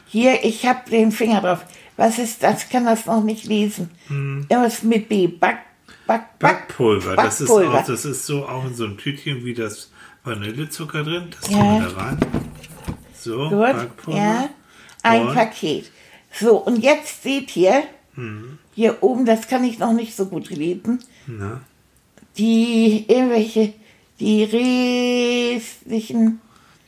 Hier, 0.07 0.45
ich 0.45 0.67
habe 0.67 0.89
den 0.91 1.13
Finger 1.13 1.41
drauf. 1.41 1.61
Was 1.97 2.19
ist 2.19 2.43
das? 2.43 2.69
Kann 2.69 2.85
das 2.87 3.07
noch 3.07 3.23
nicht 3.23 3.45
lesen. 3.45 3.91
Irgendwas 4.09 4.83
mit 4.83 5.09
B. 5.09 5.27
Back, 5.27 5.59
Back, 6.07 6.39
Back, 6.39 6.67
Backpulver. 6.69 7.17
Das 7.17 7.41
ist, 7.41 7.51
auch, 7.51 7.85
das 7.87 8.05
ist 8.05 8.25
so 8.27 8.47
auch 8.47 8.65
in 8.65 8.75
so 8.75 8.85
einem 8.85 8.97
Tütchen 8.99 9.45
wie 9.45 9.55
das 9.55 9.91
Vanillezucker 10.25 11.05
drin. 11.05 11.29
Das 11.41 11.51
Ja. 11.51 11.59
tun 11.59 11.81
wir 11.83 11.89
da 11.89 11.97
rein. 11.97 12.19
So, 13.15 13.49
Gut, 13.49 13.59
Backpulver. 13.61 14.19
ja. 14.19 14.49
Ein 15.03 15.29
Und? 15.29 15.35
Paket. 15.35 15.91
So, 16.33 16.57
und 16.59 16.83
jetzt 16.83 17.23
seht 17.23 17.57
ihr, 17.57 17.83
Mhm. 18.17 18.59
hier 18.75 19.03
oben, 19.03 19.25
das 19.27 19.47
kann 19.49 19.63
ich 19.65 19.79
noch 19.79 19.93
nicht 19.93 20.17
so 20.17 20.27
gut 20.27 20.51
lesen, 20.51 21.01
die 22.37 23.05
irgendwelche, 23.09 23.73
die 24.21 24.45
restlichen, 24.45 26.41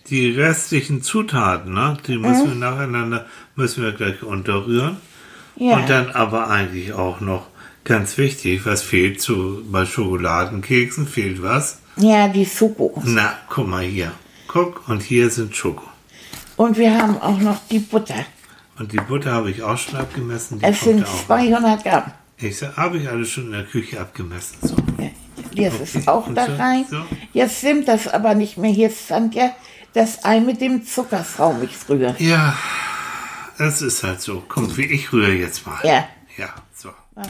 die 0.09 0.31
restlichen 0.31 1.03
Zutaten, 1.03 1.75
ne, 1.75 1.97
die 2.07 2.19
müssen 2.19 2.49
wir 2.49 2.55
nacheinander, 2.57 3.27
müssen 3.57 3.83
wir 3.85 3.93
gleich 3.93 4.23
unterrühren. 4.23 4.97
ja, 5.57 5.77
Und 5.77 5.89
dann 5.89 6.11
aber 6.11 6.49
eigentlich 6.51 6.93
auch 6.93 7.21
noch 7.21 7.47
ganz 7.85 8.19
wichtig, 8.19 8.67
was 8.67 8.83
fehlt 8.83 9.21
zu, 9.21 9.63
bei 9.71 9.87
Schokoladenkeksen, 9.87 11.07
fehlt 11.07 11.43
was? 11.43 11.79
ja, 11.97 12.29
die 12.29 12.45
Suko. 12.45 13.01
Na, 13.05 13.35
guck 13.49 13.69
mal 13.69 13.83
hier. 13.85 14.13
Guck, 14.49 14.89
und 14.89 15.03
hier 15.03 15.29
sind 15.31 15.55
Schoko. 15.55 15.85
Und 16.57 16.77
wir 16.79 16.93
haben 16.97 17.19
auch 17.21 17.39
noch 17.39 17.59
die 17.71 17.79
Butter. 17.79 18.25
Und 18.79 18.93
die 18.93 18.97
Butter 18.97 19.33
habe 19.33 19.51
ich 19.51 19.63
auch 19.63 19.77
schon 19.79 19.97
abgemessen. 20.01 20.59
Die 20.59 20.65
Es 20.65 20.81
sind 20.81 21.05
auch. 21.05 21.27
200 21.27 21.85
Gramm. 21.85 22.05
Ich 22.39 22.63
habe 22.63 22.97
ich 22.99 23.09
alles 23.09 23.31
schon 23.31 23.47
in 23.47 23.53
der 23.53 23.65
Küche 23.65 24.01
abgemessen. 24.01 24.57
So. 24.63 24.75
Jetzt 25.53 25.81
ist 25.81 26.09
auch 26.09 26.33
da 26.35 26.45
rein. 26.45 26.85
Jetzt 27.33 27.59
stimmt 27.59 27.89
das 27.89 28.09
aber 28.09 28.35
nicht 28.35 28.57
mehr. 28.57 28.71
Hier 28.71 28.91
stand 28.91 29.35
ja 29.35 29.51
das 29.93 30.25
Ei 30.25 30.41
mit 30.41 30.61
dem 30.61 30.87
Zuckersaumig 30.87 31.77
früher. 31.77 32.15
Ja, 32.19 32.57
es 33.59 33.83
ist 33.83 34.03
halt 34.03 34.21
so. 34.21 34.43
Komm, 34.49 34.77
wie 34.77 34.87
ich 34.87 35.13
rühre 35.13 35.33
jetzt 35.33 35.67
mal. 35.67 35.79
Ja. 35.83 36.09
Ja, 36.37 36.49
so. 36.75 36.91
Ah, 37.17 37.23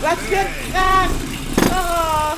was 0.00 0.18
für 0.18 0.38
ein 0.38 0.46
Krach. 0.70 1.08
Oh. 1.72 2.36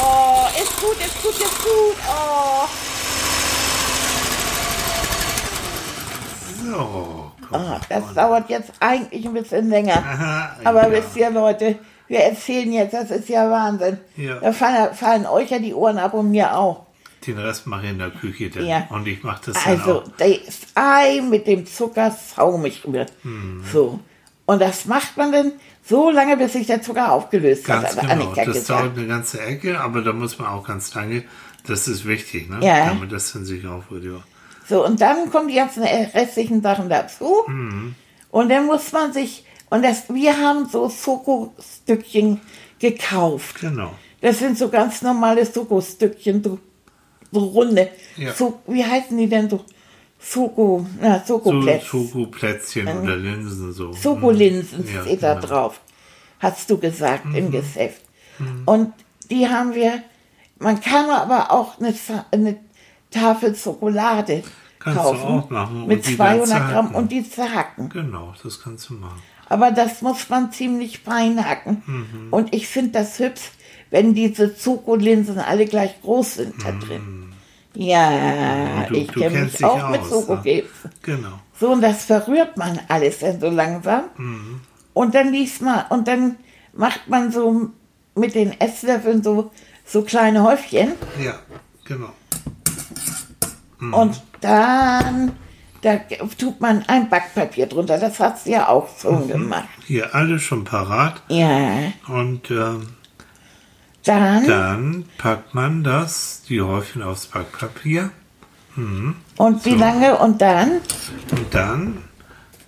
oh, 0.00 0.46
ist 0.60 0.80
gut, 0.80 0.98
ist 0.98 1.22
gut, 1.22 1.34
ist 1.40 1.62
gut. 1.62 1.96
Oh. 2.08 2.68
So. 6.64 7.13
Ah, 7.54 7.80
das 7.88 8.14
dauert 8.14 8.50
jetzt 8.50 8.72
eigentlich 8.80 9.26
ein 9.26 9.34
bisschen 9.34 9.68
länger. 9.68 9.96
Aha, 9.96 10.56
Aber 10.64 10.88
ja. 10.88 10.92
wisst 10.92 11.16
ihr, 11.16 11.30
Leute, 11.30 11.78
wir 12.08 12.20
erzählen 12.20 12.72
jetzt, 12.72 12.94
das 12.94 13.10
ist 13.10 13.28
ja 13.28 13.50
Wahnsinn. 13.50 13.98
Ja. 14.16 14.40
Da 14.40 14.52
fallen, 14.52 14.94
fallen 14.94 15.26
euch 15.26 15.50
ja 15.50 15.58
die 15.58 15.74
Ohren 15.74 15.98
ab 15.98 16.14
und 16.14 16.30
mir 16.30 16.56
auch. 16.56 16.86
Den 17.26 17.38
Rest 17.38 17.66
mache 17.66 17.84
ich 17.86 17.90
in 17.92 17.98
der 17.98 18.10
Küche 18.10 18.50
dann. 18.50 18.66
Ja. 18.66 18.86
Und 18.90 19.06
ich 19.06 19.22
mache 19.22 19.46
das 19.46 19.64
dann 19.64 19.80
Also, 19.80 20.04
das 20.18 20.58
Ei 20.74 21.22
mit 21.22 21.46
dem 21.46 21.64
Zucker 21.66 22.10
saumig 22.10 22.84
rührt. 22.86 23.12
Hm. 23.22 23.64
So. 23.72 24.00
Und 24.46 24.60
das 24.60 24.84
macht 24.84 25.16
man 25.16 25.32
dann 25.32 25.52
so 25.82 26.10
lange, 26.10 26.36
bis 26.36 26.52
sich 26.52 26.66
der 26.66 26.82
Zucker 26.82 27.12
aufgelöst 27.12 27.64
Ganz 27.64 27.96
hat, 27.96 28.02
hat 28.08 28.18
genau. 28.18 28.34
Das 28.34 28.46
gesagt. 28.46 28.68
dauert 28.68 28.98
eine 28.98 29.06
ganze 29.06 29.40
Ecke, 29.40 29.80
aber 29.80 30.02
da 30.02 30.12
muss 30.12 30.38
man 30.38 30.48
auch 30.48 30.66
ganz 30.66 30.92
lange. 30.94 31.24
Das 31.66 31.88
ist 31.88 32.06
wichtig, 32.06 32.50
ne? 32.50 32.58
Ja. 32.60 32.88
Damit 32.88 33.10
das 33.10 33.32
dann 33.32 33.46
sich 33.46 33.66
aufrührt. 33.66 34.22
So, 34.68 34.84
und 34.84 35.00
dann 35.00 35.30
kommen 35.30 35.48
die 35.48 35.54
ganzen 35.54 35.82
restlichen 35.82 36.62
Sachen 36.62 36.88
dazu. 36.88 37.42
Mhm. 37.46 37.94
Und 38.30 38.48
dann 38.48 38.66
muss 38.66 38.92
man 38.92 39.12
sich, 39.12 39.44
und 39.70 39.82
das, 39.84 40.08
wir 40.08 40.36
haben 40.36 40.66
so 40.66 40.88
Soko-Stückchen 40.88 42.40
gekauft. 42.78 43.60
Genau. 43.60 43.92
Das 44.20 44.38
sind 44.38 44.56
so 44.56 44.68
ganz 44.68 45.02
normale 45.02 45.44
Soko-Stückchen, 45.44 46.42
so, 46.42 46.58
so 47.30 47.38
runde. 47.40 47.90
Ja. 48.16 48.32
So, 48.32 48.60
wie 48.66 48.84
heißen 48.84 49.16
die 49.16 49.28
denn 49.28 49.50
so? 49.50 49.60
Soko, 50.18 50.86
na, 51.00 51.18
So 51.20 51.34
Soko-Plätzchen. 51.34 52.08
Schokoplätzchen 52.08 52.88
oder 53.02 53.16
Linsen 53.16 53.72
so. 53.72 53.92
Schokolinsen 53.92 54.88
Ja, 54.92 55.02
steht 55.02 55.22
da 55.22 55.34
genau. 55.34 55.46
drauf, 55.46 55.80
hast 56.38 56.70
du 56.70 56.78
gesagt 56.78 57.26
im 57.34 57.50
Geschäft. 57.50 58.00
Und 58.64 58.94
die 59.30 59.46
haben 59.46 59.74
wir, 59.74 60.02
man 60.58 60.80
kann 60.80 61.10
aber 61.10 61.52
auch 61.52 61.78
eine, 61.78 61.94
eine 62.30 62.56
Tafel 63.14 63.54
Schokolade 63.54 64.42
Kannst 64.78 64.98
du 64.98 65.02
kaufen 65.02 65.22
auch 65.26 65.50
machen 65.50 65.86
mit 65.86 66.06
die 66.06 66.16
dann 66.16 66.40
200 66.40 66.48
Gramm 66.48 66.68
zerhacken. 66.70 66.94
und 66.96 67.12
die 67.12 67.28
zerhacken. 67.30 67.88
Genau, 67.88 68.34
das 68.42 68.60
kannst 68.62 68.90
du 68.90 68.94
machen. 68.94 69.20
Aber 69.48 69.70
das 69.70 70.02
muss 70.02 70.28
man 70.28 70.52
ziemlich 70.52 70.98
fein 71.00 71.42
hacken. 71.44 71.82
Mhm. 71.86 72.28
Und 72.30 72.54
ich 72.54 72.66
finde 72.66 72.92
das 72.92 73.18
hübsch, 73.18 73.50
wenn 73.90 74.14
diese 74.14 74.54
Schokolinsen 74.58 75.38
alle 75.38 75.66
gleich 75.66 76.00
groß 76.02 76.34
sind 76.34 76.54
da 76.64 76.72
drin. 76.72 77.32
Ja, 77.74 78.10
Mhm. 78.10 78.86
Du- 78.88 78.94
ich 78.94 79.06
du 79.10 79.20
kenne 79.20 79.40
mich 79.44 79.64
auch 79.64 79.88
mit 79.90 80.00
aus, 80.02 80.08
Schokokeksen. 80.10 80.90
Genau. 81.02 81.40
So, 81.58 81.70
und 81.72 81.80
das 81.82 82.04
verrührt 82.04 82.56
man 82.56 82.78
alles 82.88 83.18
dann 83.20 83.40
so 83.40 83.48
langsam. 83.50 84.04
Mhm. 84.16 84.60
Und 84.92 85.14
dann 85.14 85.32
liest 85.32 85.60
man, 85.62 85.84
und 85.90 86.06
dann 86.08 86.36
macht 86.72 87.08
man 87.08 87.32
so 87.32 87.70
mit 88.14 88.34
den 88.34 88.58
Esslöffeln 88.60 89.22
so, 89.22 89.50
so 89.84 90.02
kleine 90.02 90.42
Häufchen. 90.42 90.92
Ja, 91.24 91.34
genau. 91.84 92.10
Mhm. 93.88 93.94
Und 93.94 94.22
dann, 94.40 95.32
da 95.82 95.96
tut 96.38 96.60
man 96.60 96.84
ein 96.88 97.08
Backpapier 97.08 97.66
drunter. 97.66 97.98
Das 97.98 98.18
hast 98.20 98.46
du 98.46 98.50
ja 98.50 98.68
auch 98.68 98.88
Mhm. 98.88 99.00
schon 99.00 99.28
gemacht. 99.28 99.68
Hier 99.86 100.14
alles 100.14 100.42
schon 100.42 100.64
parat. 100.64 101.22
Ja, 101.28 101.92
Und 102.08 102.50
ähm, 102.50 102.88
dann, 104.04 104.46
dann 104.46 105.04
packt 105.18 105.54
man 105.54 105.82
das, 105.82 106.42
die 106.48 106.60
Häufchen 106.60 107.02
aufs 107.02 107.26
Backpapier. 107.26 108.10
und 108.76 109.64
wie 109.64 109.74
lange, 109.76 110.16
und 110.18 110.42
dann, 110.42 110.80
Und 111.30 111.54
dann, 111.54 111.98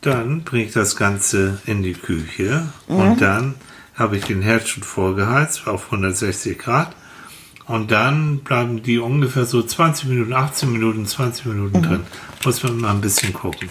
dann 0.02 0.42
bringe 0.44 0.64
ich 0.66 0.72
das 0.72 0.94
Ganze 0.96 1.60
in 1.66 1.82
die 1.82 1.94
Küche. 1.94 2.68
Und 2.86 3.20
dann 3.20 3.54
habe 3.96 4.16
ich 4.16 4.24
den 4.24 4.40
Herd 4.40 4.68
schon 4.68 4.82
vorgeheizt 4.84 5.66
auf 5.66 5.86
160 5.86 6.58
Grad. 6.58 6.94
Und 7.66 7.90
dann 7.90 8.38
bleiben 8.38 8.82
die 8.82 8.98
ungefähr 8.98 9.44
so 9.44 9.62
20 9.62 10.08
Minuten, 10.08 10.32
18 10.32 10.70
Minuten, 10.72 11.04
20 11.06 11.46
Minuten 11.46 11.82
drin. 11.82 12.00
Muss 12.44 12.62
man 12.62 12.78
mal 12.80 12.90
ein 12.92 13.00
bisschen 13.00 13.32
gucken. 13.32 13.68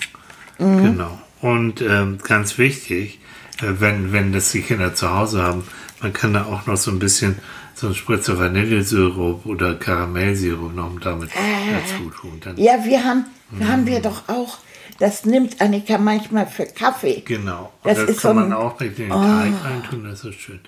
Genau. 0.58 1.18
Und 1.42 1.82
ähm, 1.82 2.18
ganz 2.24 2.58
wichtig, 2.58 3.20
äh, 3.62 3.74
wenn, 3.80 4.12
wenn 4.12 4.34
das 4.34 4.52
die 4.52 4.62
Kinder 4.62 4.94
zu 4.96 5.10
Hause 5.14 5.44
haben, 5.44 5.64
man 6.02 6.12
kann 6.14 6.34
da 6.34 6.46
auch 6.46 6.66
noch 6.66 6.78
so 6.78 6.92
ein 6.92 7.00
bisschen 7.00 7.40
so 7.74 7.88
ein 7.88 7.96
Spritzer 7.96 8.38
Vanillesirup 8.40 9.46
oder 9.46 9.75
Karamellsirup 9.75 10.74
noch 10.75 10.92
damit 11.02 11.30
dazu 11.34 12.10
tun. 12.10 12.40
Dann, 12.44 12.58
Ja, 12.58 12.84
wir 12.86 13.04
haben, 13.04 13.25
haben 13.66 13.86
wir 13.86 14.02
doch 14.02 14.28
auch, 14.28 14.58
das 15.00 15.25
nimmt 15.25 15.62
Annika 15.62 15.98
manchmal 15.98 16.48
für 16.48 16.66
Kaffee. 16.66 17.22
Genau. 17.25 17.74
Und 17.84 17.90
Das 17.92 18.00
das, 18.00 18.10
ist 18.16 18.22
kann 18.22 18.32
so 18.36 18.36
man 18.42 18.46
ein- 18.52 18.54
auch 18.54 18.80
mit 18.80 18.98
in 18.98 19.10
den 19.10 19.12
Teig 19.12 19.54
reintun, 19.64 20.04
das 20.06 20.24
ist 20.24 20.40
schön. 20.40 20.60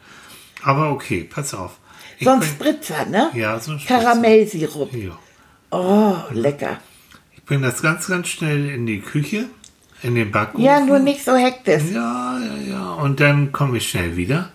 Aber 0.63 0.91
okay, 0.91 1.23
pass 1.29 1.53
auf. 1.53 1.77
So 2.19 2.31
ein 2.31 2.41
Spritzer, 2.41 3.05
ne? 3.05 3.29
Ja, 3.33 3.59
so 3.59 3.71
ein 3.71 3.79
Spritzer. 3.79 4.01
Karamellsirup. 4.01 4.93
Ja. 4.93 5.17
Oh, 5.71 6.15
lecker. 6.31 6.77
Ich 7.35 7.43
bringe 7.45 7.67
das 7.67 7.81
ganz, 7.81 8.07
ganz 8.07 8.27
schnell 8.27 8.69
in 8.69 8.85
die 8.85 8.99
Küche, 9.01 9.45
in 10.03 10.15
den 10.15 10.31
Backofen. 10.31 10.63
Ja, 10.63 10.79
nur 10.79 10.99
nicht 10.99 11.23
so 11.23 11.35
hektisch. 11.35 11.83
Ja, 11.93 12.39
ja, 12.39 12.55
ja. 12.69 12.93
Und 12.93 13.19
dann 13.19 13.51
komme 13.51 13.77
ich 13.77 13.89
schnell 13.89 14.15
wieder. 14.17 14.49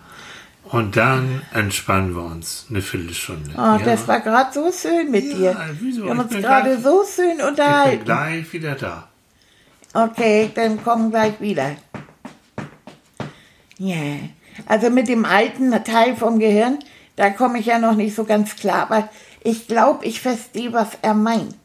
Und 0.63 0.97
dann 0.97 1.43
entspannen 1.53 2.15
wir 2.15 2.23
uns 2.23 2.65
eine 2.69 2.81
Viertelstunde. 2.81 3.51
Oh, 3.55 3.59
ja. 3.59 3.77
das 3.79 4.07
war 4.07 4.21
gerade 4.21 4.51
so 4.51 4.71
schön 4.71 5.11
mit 5.11 5.23
Ja, 5.25 5.37
dir. 5.53 5.69
wieso? 5.79 6.03
Wir 6.05 6.09
haben 6.11 6.19
uns 6.19 6.31
gerade 6.33 6.79
so 6.81 7.03
schön 7.15 7.31
ich 7.31 7.37
bin 7.37 7.45
unterhalten. 7.47 8.05
gleich 8.05 8.51
wieder 8.53 8.75
da. 8.75 9.07
Okay, 9.93 10.49
dann 10.55 10.83
komm 10.83 11.11
gleich 11.11 11.39
wieder. 11.39 11.75
Ja, 13.77 13.97
also 14.65 14.89
mit 14.89 15.07
dem 15.07 15.25
alten 15.25 15.71
Teil 15.83 16.15
vom 16.15 16.39
Gehirn, 16.39 16.79
da 17.15 17.29
komme 17.29 17.59
ich 17.59 17.67
ja 17.67 17.79
noch 17.79 17.95
nicht 17.95 18.15
so 18.15 18.23
ganz 18.23 18.55
klar, 18.55 18.83
aber 18.89 19.09
ich 19.43 19.67
glaube, 19.67 20.05
ich 20.05 20.21
verstehe, 20.21 20.73
was 20.73 20.89
er 21.01 21.13
meint. 21.13 21.55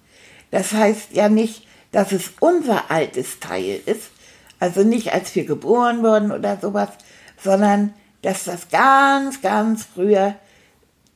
Das 0.51 0.73
heißt 0.73 1.13
ja 1.13 1.29
nicht, 1.29 1.67
dass 1.93 2.13
es 2.13 2.33
unser 2.41 2.91
altes 2.91 3.41
Teil 3.41 3.81
ist, 3.87 4.11
also 4.61 4.83
nicht 4.83 5.13
als 5.13 5.35
wir 5.35 5.45
geboren 5.45 6.03
wurden 6.03 6.33
oder 6.33 6.59
sowas, 6.61 6.91
sondern 7.43 7.95
dass 8.23 8.45
das 8.45 8.69
ganz, 8.69 9.41
ganz 9.41 9.85
früher 9.85 10.35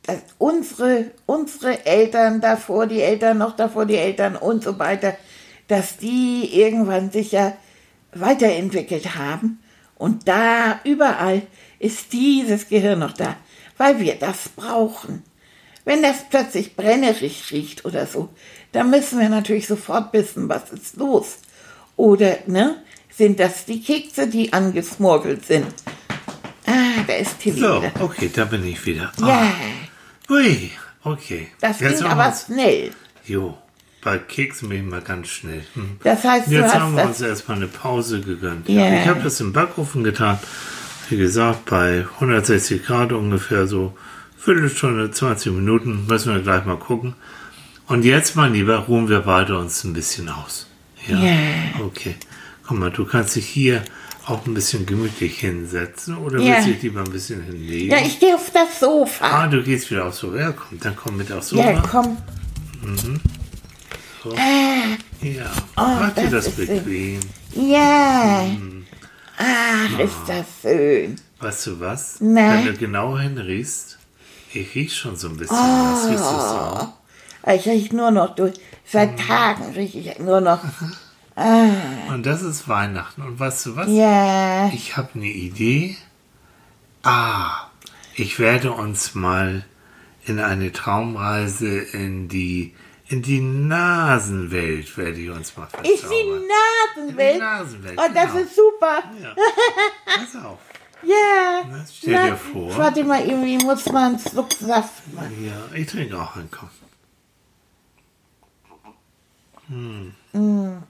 dass 0.04 0.18
unsere, 0.38 1.12
unsere 1.26 1.86
Eltern 1.86 2.40
davor, 2.40 2.86
die 2.86 3.00
Eltern 3.00 3.38
noch 3.38 3.56
davor, 3.56 3.86
die 3.86 3.96
Eltern 3.96 4.36
und 4.36 4.64
so 4.64 4.78
weiter, 4.78 5.14
dass 5.68 5.96
die 5.96 6.60
irgendwann 6.60 7.10
sich 7.10 7.32
ja 7.32 7.52
weiterentwickelt 8.12 9.14
haben. 9.16 9.60
Und 9.96 10.26
da 10.26 10.80
überall 10.84 11.42
ist 11.82 12.12
dieses 12.12 12.68
Gehirn 12.68 13.00
noch 13.00 13.12
da, 13.12 13.36
weil 13.76 13.98
wir 14.00 14.14
das 14.14 14.48
brauchen. 14.54 15.22
Wenn 15.84 16.00
das 16.02 16.28
plötzlich 16.30 16.76
brennerig 16.76 17.50
riecht 17.50 17.84
oder 17.84 18.06
so, 18.06 18.28
dann 18.70 18.90
müssen 18.90 19.18
wir 19.18 19.28
natürlich 19.28 19.66
sofort 19.66 20.12
wissen, 20.12 20.48
was 20.48 20.70
ist 20.70 20.96
los. 20.96 21.38
Oder, 21.96 22.38
ne, 22.46 22.76
sind 23.10 23.40
das 23.40 23.64
die 23.64 23.82
Kekse, 23.82 24.28
die 24.28 24.52
angesmorgelt 24.52 25.44
sind? 25.44 25.66
Ah, 26.66 27.02
da 27.06 27.14
ist 27.14 27.40
Tilly 27.40 27.60
So, 27.60 27.82
wieder. 27.82 27.92
okay, 28.00 28.30
da 28.34 28.44
bin 28.44 28.64
ich 28.64 28.84
wieder. 28.86 29.10
Ja, 29.20 29.26
Ah, 29.50 30.32
ui, 30.32 30.70
okay. 31.02 31.48
das 31.60 31.80
Jetzt 31.80 31.98
ging 31.98 32.06
aber 32.08 32.32
schnell. 32.32 32.92
Jo, 33.24 33.58
bei 34.02 34.18
Keksen 34.18 34.68
bin 34.68 34.84
ich 34.84 34.90
mal 34.90 35.00
ganz 35.02 35.28
schnell. 35.28 35.64
Hm. 35.74 35.98
Das 36.04 36.22
heißt, 36.22 36.46
Jetzt 36.48 36.74
haben 36.74 36.96
wir 36.96 37.04
uns 37.04 37.20
erstmal 37.20 37.56
eine 37.56 37.66
Pause 37.66 38.20
gegönnt. 38.20 38.68
Ja. 38.68 39.00
Ich 39.02 39.08
habe 39.08 39.20
das 39.20 39.40
im 39.40 39.52
Backofen 39.52 40.04
getan. 40.04 40.38
Wie 41.12 41.18
gesagt, 41.18 41.66
bei 41.66 42.06
160 42.20 42.86
Grad 42.86 43.12
ungefähr 43.12 43.66
so 43.66 43.92
Viertelstunde, 44.38 45.10
20 45.10 45.52
Minuten. 45.52 46.06
Müssen 46.08 46.32
wir 46.32 46.40
gleich 46.40 46.64
mal 46.64 46.78
gucken. 46.78 47.12
Und 47.86 48.02
jetzt, 48.06 48.34
mein 48.34 48.54
Lieber, 48.54 48.78
ruhen 48.78 49.10
wir 49.10 49.20
beide 49.20 49.58
uns 49.58 49.84
ein 49.84 49.92
bisschen 49.92 50.30
aus. 50.30 50.68
Ja. 51.06 51.18
Ja. 51.18 51.34
Okay. 51.84 52.14
Komm 52.66 52.78
mal, 52.78 52.90
du 52.90 53.04
kannst 53.04 53.36
dich 53.36 53.44
hier 53.46 53.82
auch 54.24 54.46
ein 54.46 54.54
bisschen 54.54 54.86
gemütlich 54.86 55.38
hinsetzen 55.40 56.16
oder 56.16 56.40
Ja. 56.40 56.54
willst 56.54 56.68
du 56.68 56.72
dich 56.72 56.82
lieber 56.84 57.00
ein 57.00 57.10
bisschen 57.12 57.42
hinlegen? 57.42 57.90
Ja, 57.90 57.98
ich 57.98 58.18
gehe 58.18 58.34
auf 58.34 58.50
das 58.50 58.80
Sofa. 58.80 59.22
ah, 59.26 59.46
du 59.48 59.62
gehst 59.62 59.90
wieder 59.90 60.06
aufs 60.06 60.20
Sofa. 60.20 60.38
Ja, 60.38 60.52
komm, 60.52 60.80
dann 60.80 60.96
komm 60.96 61.18
mit 61.18 61.30
aufs 61.30 61.50
Sofa. 61.50 61.72
Ja, 61.72 61.82
komm. 61.82 62.16
Ja, 65.20 65.50
Oh, 65.76 65.82
mach 66.00 66.14
dir 66.14 66.30
das 66.30 66.48
bequem. 66.52 67.20
Ja. 67.54 68.44
Mhm. 68.48 68.86
Ach, 69.44 69.98
ist 69.98 70.14
das 70.26 70.46
schön. 70.62 71.16
Weißt 71.40 71.66
du 71.66 71.80
was? 71.80 72.16
Na? 72.20 72.54
Wenn 72.54 72.66
du 72.66 72.74
genau 72.74 73.18
hinriechst, 73.18 73.98
ich 74.52 74.74
riech 74.74 74.96
schon 74.96 75.16
so 75.16 75.28
ein 75.28 75.36
bisschen 75.36 75.56
was. 75.56 76.08
Riechst 76.08 76.22
du 76.24 76.28
auch? 76.28 76.88
Ich 77.46 77.66
rieche 77.66 77.96
nur 77.96 78.10
noch 78.10 78.34
durch. 78.36 78.54
Seit 78.86 79.12
Mhm. 79.12 79.16
Tagen 79.16 79.72
rieche 79.74 79.98
ich 79.98 80.18
nur 80.18 80.40
noch. 80.40 80.60
Und 82.08 82.24
das 82.26 82.42
ist 82.42 82.68
Weihnachten. 82.68 83.22
Und 83.22 83.40
weißt 83.40 83.66
du 83.66 83.76
was? 83.76 83.88
Ja. 83.88 84.68
Ich 84.68 84.96
habe 84.96 85.08
eine 85.14 85.26
Idee. 85.26 85.96
Ah, 87.02 87.66
ich 88.14 88.38
werde 88.38 88.72
uns 88.72 89.14
mal 89.14 89.64
in 90.24 90.38
eine 90.38 90.70
Traumreise 90.72 91.78
in 91.78 92.28
die 92.28 92.74
in 93.12 93.22
die 93.22 93.40
Nasenwelt 93.40 94.96
werde 94.96 95.20
ich 95.20 95.30
uns 95.30 95.56
mal 95.56 95.66
Ist 95.82 95.84
die 95.84 95.98
verzaubern. 95.98 96.42
Nasenwelt. 96.96 97.34
Die 97.34 97.38
Nasenwelt, 97.38 97.98
Oh, 97.98 98.08
das 98.14 98.26
genau. 98.32 98.38
ist 98.44 98.56
super. 98.56 99.02
Ja. 99.22 99.34
Pass 100.16 100.44
auf. 100.44 100.58
Ja. 101.02 101.62
Na, 101.70 101.84
stell 101.92 102.30
dir 102.30 102.36
vor. 102.36 102.76
Warte 102.76 103.04
mal, 103.04 103.24
irgendwie 103.26 103.58
muss 103.64 103.86
man 103.86 104.14
einen 104.14 104.18
Schluck 104.18 104.52
Saft 104.52 105.12
machen. 105.14 105.44
Ja, 105.44 105.76
ich 105.76 105.86
trinke 105.88 106.18
auch 106.18 106.36
einen 106.36 106.50
Kopf. 106.50 106.70
Hm. 109.68 110.12
So. 110.32 110.82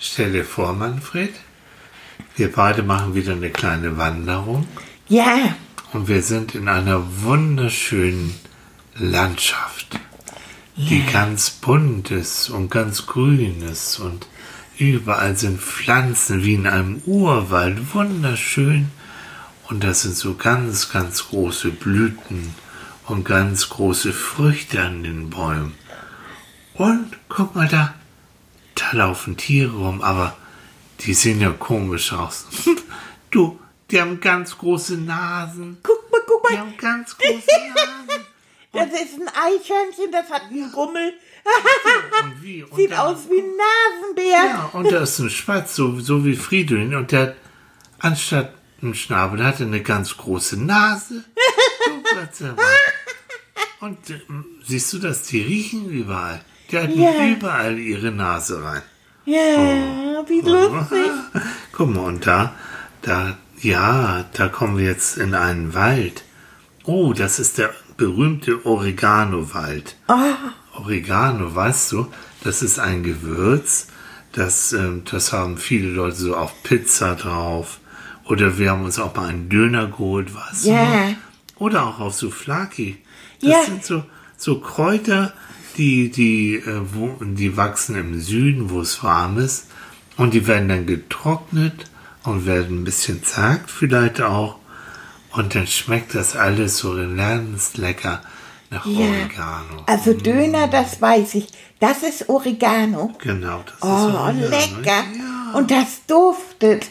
Stell 0.00 0.32
dir 0.32 0.44
vor, 0.44 0.72
Manfred, 0.72 1.34
wir 2.36 2.52
beide 2.52 2.82
machen 2.82 3.14
wieder 3.14 3.32
eine 3.32 3.50
kleine 3.50 3.96
Wanderung 3.98 4.66
Ja. 5.08 5.54
und 5.92 6.08
wir 6.08 6.22
sind 6.22 6.54
in 6.54 6.68
einer 6.68 7.02
wunderschönen 7.22 8.38
Landschaft, 8.94 9.75
die 10.76 11.04
ganz 11.06 11.50
bunt 11.50 12.10
ist 12.10 12.50
und 12.50 12.70
ganz 12.70 13.06
grün 13.06 13.62
ist 13.62 13.98
und 13.98 14.26
überall 14.78 15.36
sind 15.36 15.60
Pflanzen 15.60 16.42
wie 16.44 16.54
in 16.54 16.66
einem 16.66 17.02
Urwald, 17.06 17.94
wunderschön. 17.94 18.90
Und 19.68 19.82
das 19.82 20.02
sind 20.02 20.14
so 20.14 20.34
ganz, 20.34 20.90
ganz 20.90 21.28
große 21.28 21.70
Blüten 21.70 22.54
und 23.06 23.24
ganz 23.24 23.68
große 23.68 24.12
Früchte 24.12 24.82
an 24.82 25.02
den 25.02 25.30
Bäumen. 25.30 25.74
Und 26.74 27.16
guck 27.28 27.56
mal 27.56 27.66
da, 27.68 27.94
da 28.74 28.92
laufen 28.92 29.36
Tiere 29.36 29.72
rum, 29.76 30.02
aber 30.02 30.36
die 31.00 31.14
sehen 31.14 31.40
ja 31.40 31.50
komisch 31.50 32.12
aus. 32.12 32.46
Du, 33.32 33.58
die 33.90 34.00
haben 34.00 34.20
ganz 34.20 34.56
große 34.56 34.96
Nasen. 34.96 35.78
Guck 35.82 36.10
mal, 36.10 36.20
guck 36.26 36.46
Die 36.48 36.54
mal. 36.54 36.60
haben 36.60 36.76
ganz 36.78 37.18
große 37.18 37.46
Nasen. 37.74 38.25
Das 38.76 39.00
ist 39.00 39.20
ein 39.20 39.28
Eichhörnchen, 39.28 40.12
das 40.12 40.30
hat 40.30 40.42
einen 40.50 40.70
Gummel. 40.72 41.14
Und 42.22 42.42
wie? 42.42 42.62
Und 42.70 42.76
Sieht 42.76 42.90
dann- 42.92 42.98
aus 42.98 43.18
wie 43.30 43.40
ein 43.40 43.52
Nasenbär. 43.56 44.44
Ja, 44.50 44.70
und 44.72 44.90
da 44.90 45.02
ist 45.02 45.18
ein 45.20 45.30
Spatz, 45.30 45.76
so, 45.76 45.98
so 46.00 46.24
wie 46.24 46.34
Fridolin, 46.36 46.94
und 46.94 47.12
der 47.12 47.20
hat 47.22 47.36
anstatt 48.00 48.52
einen 48.82 48.94
Schnabel 48.94 49.42
hat 49.44 49.60
er 49.60 49.66
eine 49.66 49.80
ganz 49.82 50.16
große 50.16 50.62
Nase. 50.62 51.24
Gottsewalt. 52.14 52.58
und 53.80 53.98
ähm, 54.10 54.44
siehst 54.64 54.92
du 54.92 54.98
das? 54.98 55.22
Die 55.22 55.40
riechen 55.42 55.88
überall. 55.88 56.40
Die 56.70 56.76
halten 56.76 57.00
Ja. 57.00 57.26
überall 57.26 57.78
ihre 57.78 58.10
Nase 58.10 58.62
rein. 58.62 58.82
Ja, 59.24 60.24
wie 60.28 60.40
lustig. 60.40 61.10
Guck 61.72 61.88
mal, 61.94 62.04
und 62.04 62.26
da, 62.26 62.54
da, 63.02 63.36
ja, 63.60 64.24
da 64.34 64.48
kommen 64.48 64.78
wir 64.78 64.84
jetzt 64.86 65.16
in 65.16 65.34
einen 65.34 65.74
Wald. 65.74 66.22
Oh, 66.84 67.12
das 67.12 67.38
ist 67.38 67.58
der 67.58 67.74
berühmte 67.96 68.64
Oregano-Wald. 68.66 69.96
Oregano, 70.74 71.54
weißt 71.54 71.92
du, 71.92 72.06
das 72.44 72.62
ist 72.62 72.78
ein 72.78 73.02
Gewürz, 73.02 73.88
das, 74.32 74.72
ähm, 74.72 75.02
das 75.10 75.32
haben 75.32 75.56
viele 75.56 75.88
Leute 75.90 76.16
so 76.16 76.36
auf 76.36 76.62
Pizza 76.62 77.14
drauf. 77.14 77.80
Oder 78.24 78.58
wir 78.58 78.72
haben 78.72 78.84
uns 78.84 78.98
auch 78.98 79.14
mal 79.14 79.28
einen 79.28 79.48
Döner 79.48 79.86
geholt, 79.86 80.34
weißt 80.34 80.66
Ja. 80.66 81.08
du? 81.08 81.16
Oder 81.64 81.86
auch 81.86 82.00
auf 82.00 82.14
Souflaki. 82.14 82.98
Das 83.40 83.50
Ja. 83.50 83.62
sind 83.64 83.84
so, 83.84 84.04
so 84.36 84.60
Kräuter, 84.60 85.32
die, 85.78 86.10
die, 86.10 86.56
äh, 86.56 86.80
wo, 86.92 87.16
die 87.20 87.56
wachsen 87.56 87.96
im 87.96 88.20
Süden, 88.20 88.68
wo 88.70 88.80
es 88.80 89.02
warm 89.02 89.38
ist. 89.38 89.68
Und 90.16 90.34
die 90.34 90.46
werden 90.46 90.68
dann 90.68 90.86
getrocknet 90.86 91.90
und 92.24 92.46
werden 92.46 92.80
ein 92.80 92.84
bisschen 92.84 93.22
zagt 93.22 93.70
vielleicht 93.70 94.20
auch. 94.20 94.58
Und 95.36 95.54
dann 95.54 95.66
schmeckt 95.66 96.14
das 96.14 96.34
alles 96.36 96.78
so 96.78 96.94
ganz 96.94 97.76
lecker 97.76 98.22
nach 98.70 98.86
Ja. 98.86 99.00
Oregano. 99.06 99.82
Also 99.86 100.12
Döner, 100.14 100.66
das 100.68 101.00
weiß 101.00 101.34
ich. 101.34 101.48
Das 101.78 102.02
ist 102.02 102.28
Oregano. 102.28 103.14
Genau, 103.22 103.62
das 103.66 103.74
ist 103.74 103.82
Oh, 103.82 103.86
Oregano. 103.86 104.48
lecker. 104.48 105.04
Ja, 105.16 105.52
Und 105.54 105.70
das 105.70 106.04
duftet. 106.06 106.86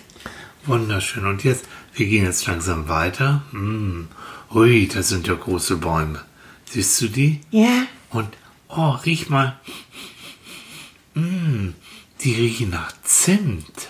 wunderschön. 0.65 1.25
Und 1.25 1.43
jetzt, 1.43 1.65
wir 1.95 2.05
gehen 2.05 2.25
jetzt 2.25 2.45
langsam 2.47 2.87
weiter. 2.87 3.41
Hm. 3.51 4.07
Ui, 4.53 4.87
das 4.87 5.09
sind 5.09 5.27
ja 5.27 5.33
große 5.33 5.77
Bäume. 5.77 6.21
Siehst 6.69 7.01
du 7.01 7.07
die? 7.07 7.41
Ja. 7.51 7.83
Und, 8.11 8.29
oh, 8.69 8.91
riech 9.05 9.29
mal. 9.29 9.59
Mm, 11.13 11.69
die 12.21 12.33
riechen 12.33 12.69
nach 12.69 12.91
Zimt. 13.03 13.89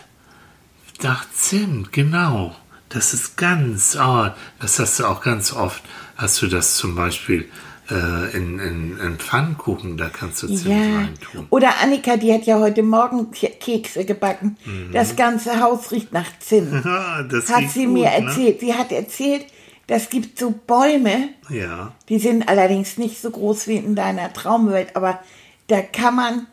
Nach 1.01 1.25
Zimt, 1.33 1.91
genau. 1.91 2.55
Das 2.95 3.13
ist 3.13 3.35
ganz, 3.37 3.95
oh, 4.01 4.27
das 4.59 4.79
hast 4.79 4.99
du 4.99 5.05
auch 5.05 5.21
ganz 5.21 5.53
oft. 5.53 5.83
Hast 6.15 6.41
du 6.41 6.47
das 6.47 6.75
zum 6.77 6.95
Beispiel 6.95 7.49
äh, 7.91 8.35
in, 8.35 8.57
in, 8.57 8.97
in 8.97 9.17
Pfannkuchen, 9.17 9.97
da 9.97 10.07
kannst 10.09 10.41
du 10.43 10.47
Zimt 10.47 10.65
Ja. 10.65 10.95
reintun. 10.97 11.47
Oder 11.49 11.73
Annika, 11.83 12.15
die 12.17 12.33
hat 12.33 12.45
ja 12.45 12.57
heute 12.59 12.81
Morgen 12.83 13.31
Ke- 13.31 13.51
Kekse 13.59 14.05
gebacken. 14.05 14.57
Mhm. 14.65 14.91
Das 14.93 15.15
ganze 15.15 15.59
Haus 15.61 15.91
riecht 15.91 16.13
nach 16.13 16.39
Zimt. 16.39 16.73
das 17.29 17.49
hat 17.53 17.69
sie 17.69 17.83
gut, 17.85 17.93
mir 17.95 18.05
ne? 18.09 18.15
erzählt. 18.27 18.59
Sie 18.61 18.73
hat 18.73 18.91
erzählt, 18.91 19.45
das 19.87 20.09
gibt 20.09 20.39
so 20.39 20.51
Bäume, 20.65 21.29
Ja, 21.49 21.91
die 22.09 22.17
sind 22.17 22.47
allerdings 22.47 22.97
nicht 22.97 23.21
so 23.21 23.29
groß 23.29 23.67
wie 23.67 23.75
in 23.75 23.95
deiner 23.95 24.31
Traumwelt, 24.33 24.95
aber 24.95 25.19
da 25.67 25.81
kann 25.81 26.15
man 26.15 26.47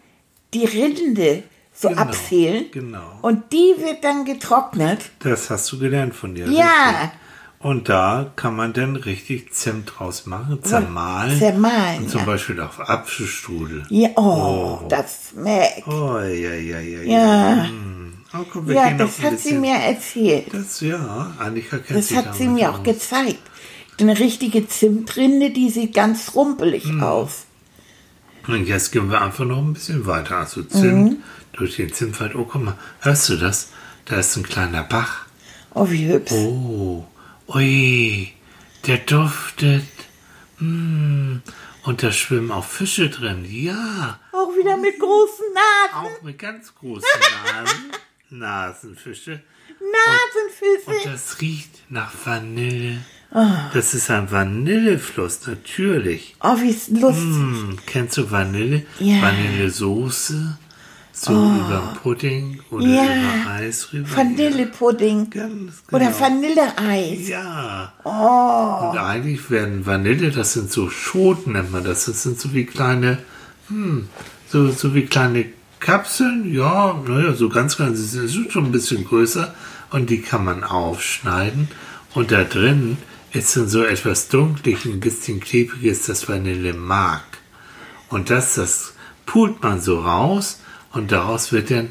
die 0.52 0.66
Rinde 0.66 1.44
so 1.82 1.88
Genau, 1.88 2.00
abzählen. 2.02 2.64
genau. 2.72 3.18
Und 3.22 3.52
die 3.52 3.74
wird 3.78 4.02
dann 4.04 4.24
getrocknet. 4.24 5.10
das 5.20 5.50
hast 5.50 5.70
du 5.72 5.78
gelernt 5.78 6.14
von 6.14 6.34
dir. 6.34 6.46
Ja. 6.48 6.88
richtig. 6.88 7.18
Und 7.60 7.88
da 7.88 8.32
kann 8.34 8.56
man 8.56 8.72
dann 8.72 8.96
richtig 8.96 9.52
Zimt 9.54 9.92
draus 9.96 10.26
machen, 10.26 10.64
zermahlen. 10.64 11.38
Zermahlen, 11.38 11.98
Und 12.02 12.10
zum 12.10 12.20
ja. 12.20 12.26
Beispiel 12.26 12.60
auf 12.60 12.80
Apfelstrudel. 12.80 13.84
Ja, 13.88 14.08
oh, 14.16 14.80
das 14.88 15.30
schmeckt. 15.30 15.86
Oh, 15.86 16.18
ja, 16.18 16.54
ja, 16.54 16.80
ja, 16.80 17.02
Ja. 17.02 17.64
Hm. 17.68 18.14
Oh, 18.34 18.44
komm, 18.52 18.68
Ja, 18.72 18.90
das 18.94 19.20
hat 19.22 19.38
sie 19.38 19.54
mir 19.54 19.74
erzählt. 19.76 20.46
Das, 20.52 20.80
ja, 20.80 21.32
Annika 21.38 21.78
kennt 21.78 21.98
Das 21.98 22.12
hat 22.16 22.34
sie 22.34 22.48
mir 22.48 22.70
auch 22.70 22.78
aus. 22.78 22.82
gezeigt. 22.84 23.38
Eine 24.00 24.18
richtige 24.18 24.66
Zimtrinde, 24.66 25.50
die 25.50 25.70
sieht 25.70 25.94
ganz 25.94 26.34
rumpelig 26.34 26.84
Hm. 26.84 27.02
aus. 27.04 27.44
Und 28.48 28.66
jetzt 28.66 28.90
gehen 28.90 29.08
wir 29.08 29.22
einfach 29.22 29.44
noch 29.44 29.58
ein 29.58 29.72
bisschen 29.74 30.04
weiter. 30.06 30.38
Also 30.38 30.62
Zimt 30.64 31.10
Mhm. 31.12 31.16
Durch 31.52 31.76
den 31.76 31.92
Zimtwald. 31.92 32.34
Oh, 32.34 32.44
guck 32.44 32.62
mal, 32.62 32.78
hörst 33.00 33.28
du 33.28 33.36
das? 33.36 33.68
Da 34.04 34.16
ist 34.16 34.36
ein 34.36 34.42
kleiner 34.42 34.82
Bach. 34.84 35.26
Oh, 35.74 35.88
wie 35.90 36.06
hübsch. 36.08 36.32
Oh, 36.32 37.06
ui, 37.48 38.32
der 38.86 38.98
duftet. 38.98 39.84
Mm. 40.58 41.36
Und 41.84 42.02
da 42.02 42.12
schwimmen 42.12 42.52
auch 42.52 42.64
Fische 42.64 43.10
drin. 43.10 43.44
Ja, 43.48 44.20
Auch 44.32 44.50
wieder 44.56 44.76
mit 44.76 44.98
großen 45.00 45.44
Nasen. 45.52 46.06
auch 46.06 46.22
mit 46.22 46.38
ganz 46.38 46.72
großen 46.74 47.08
Nasen. 47.44 47.92
Nasenfische. 48.30 49.42
Und 49.80 49.86
Nasenfüße. 50.86 51.10
das 51.10 51.40
riecht 51.40 51.70
nach 51.90 52.12
Vanille. 52.24 52.98
Ah. 53.32 53.70
Das 53.72 53.94
ist 53.94 54.10
ein 54.10 54.30
Vanillefluss, 54.30 55.46
natürlich. 55.46 56.36
Oh, 56.40 56.56
wie 56.60 56.68
lustig. 56.68 56.98
Hm, 57.24 57.78
kennst 57.86 58.16
du 58.18 58.30
Vanille? 58.30 58.84
Ja. 59.00 59.16
Oh. 59.18 59.22
Vanillesoße? 59.22 60.58
So 61.24 61.34
über 61.34 61.94
Pudding 62.02 62.58
oder 62.72 62.84
Ja. 62.84 63.04
über 63.04 63.50
Eis 63.52 63.92
rüber. 63.92 64.08
Vanillepudding. 64.16 65.30
Ganz 65.30 65.84
Oder 65.92 66.06
genau. 66.06 66.20
Vanilleeis. 66.20 67.28
Ja. 67.28 67.92
Oh. 68.02 68.90
Und 68.90 68.98
eigentlich 68.98 69.48
werden 69.48 69.86
Vanille, 69.86 70.32
das 70.32 70.54
sind 70.54 70.72
so 70.72 70.90
Schoten, 70.90 71.52
nennt 71.52 71.70
man 71.70 71.84
das. 71.84 72.06
Das 72.06 72.24
sind 72.24 72.40
so 72.40 72.52
wie 72.54 72.64
kleine, 72.64 73.18
hm, 73.68 74.08
so, 74.48 74.72
so 74.72 74.96
wie 74.96 75.06
kleine 75.06 75.44
Kapseln. 75.78 76.52
Ja, 76.52 77.00
naja, 77.06 77.34
so 77.34 77.48
ganz 77.48 77.76
klein. 77.76 77.94
Sie 77.94 78.26
sind 78.26 78.50
schon 78.52 78.64
ein 78.64 78.72
bisschen 78.72 79.04
größer. 79.04 79.54
Und 79.90 80.10
die 80.10 80.22
kann 80.22 80.44
man 80.44 80.64
aufschneiden. 80.64 81.68
Und 82.14 82.32
da 82.32 82.42
drin 82.42 82.96
ist 83.30 83.56
dann 83.56 83.68
so 83.68 83.84
etwas 83.84 84.26
dunklig, 84.26 84.86
ein 84.86 84.98
bisschen 84.98 85.38
klebriges, 85.38 86.06
das 86.06 86.28
Vanillemark. 86.28 87.22
Und 88.08 88.28
das, 88.28 88.56
das 88.56 88.94
pult 89.24 89.62
man 89.62 89.80
so 89.80 90.00
raus. 90.00 90.58
Und 90.92 91.12
daraus 91.12 91.52
wird 91.52 91.70
dann 91.70 91.90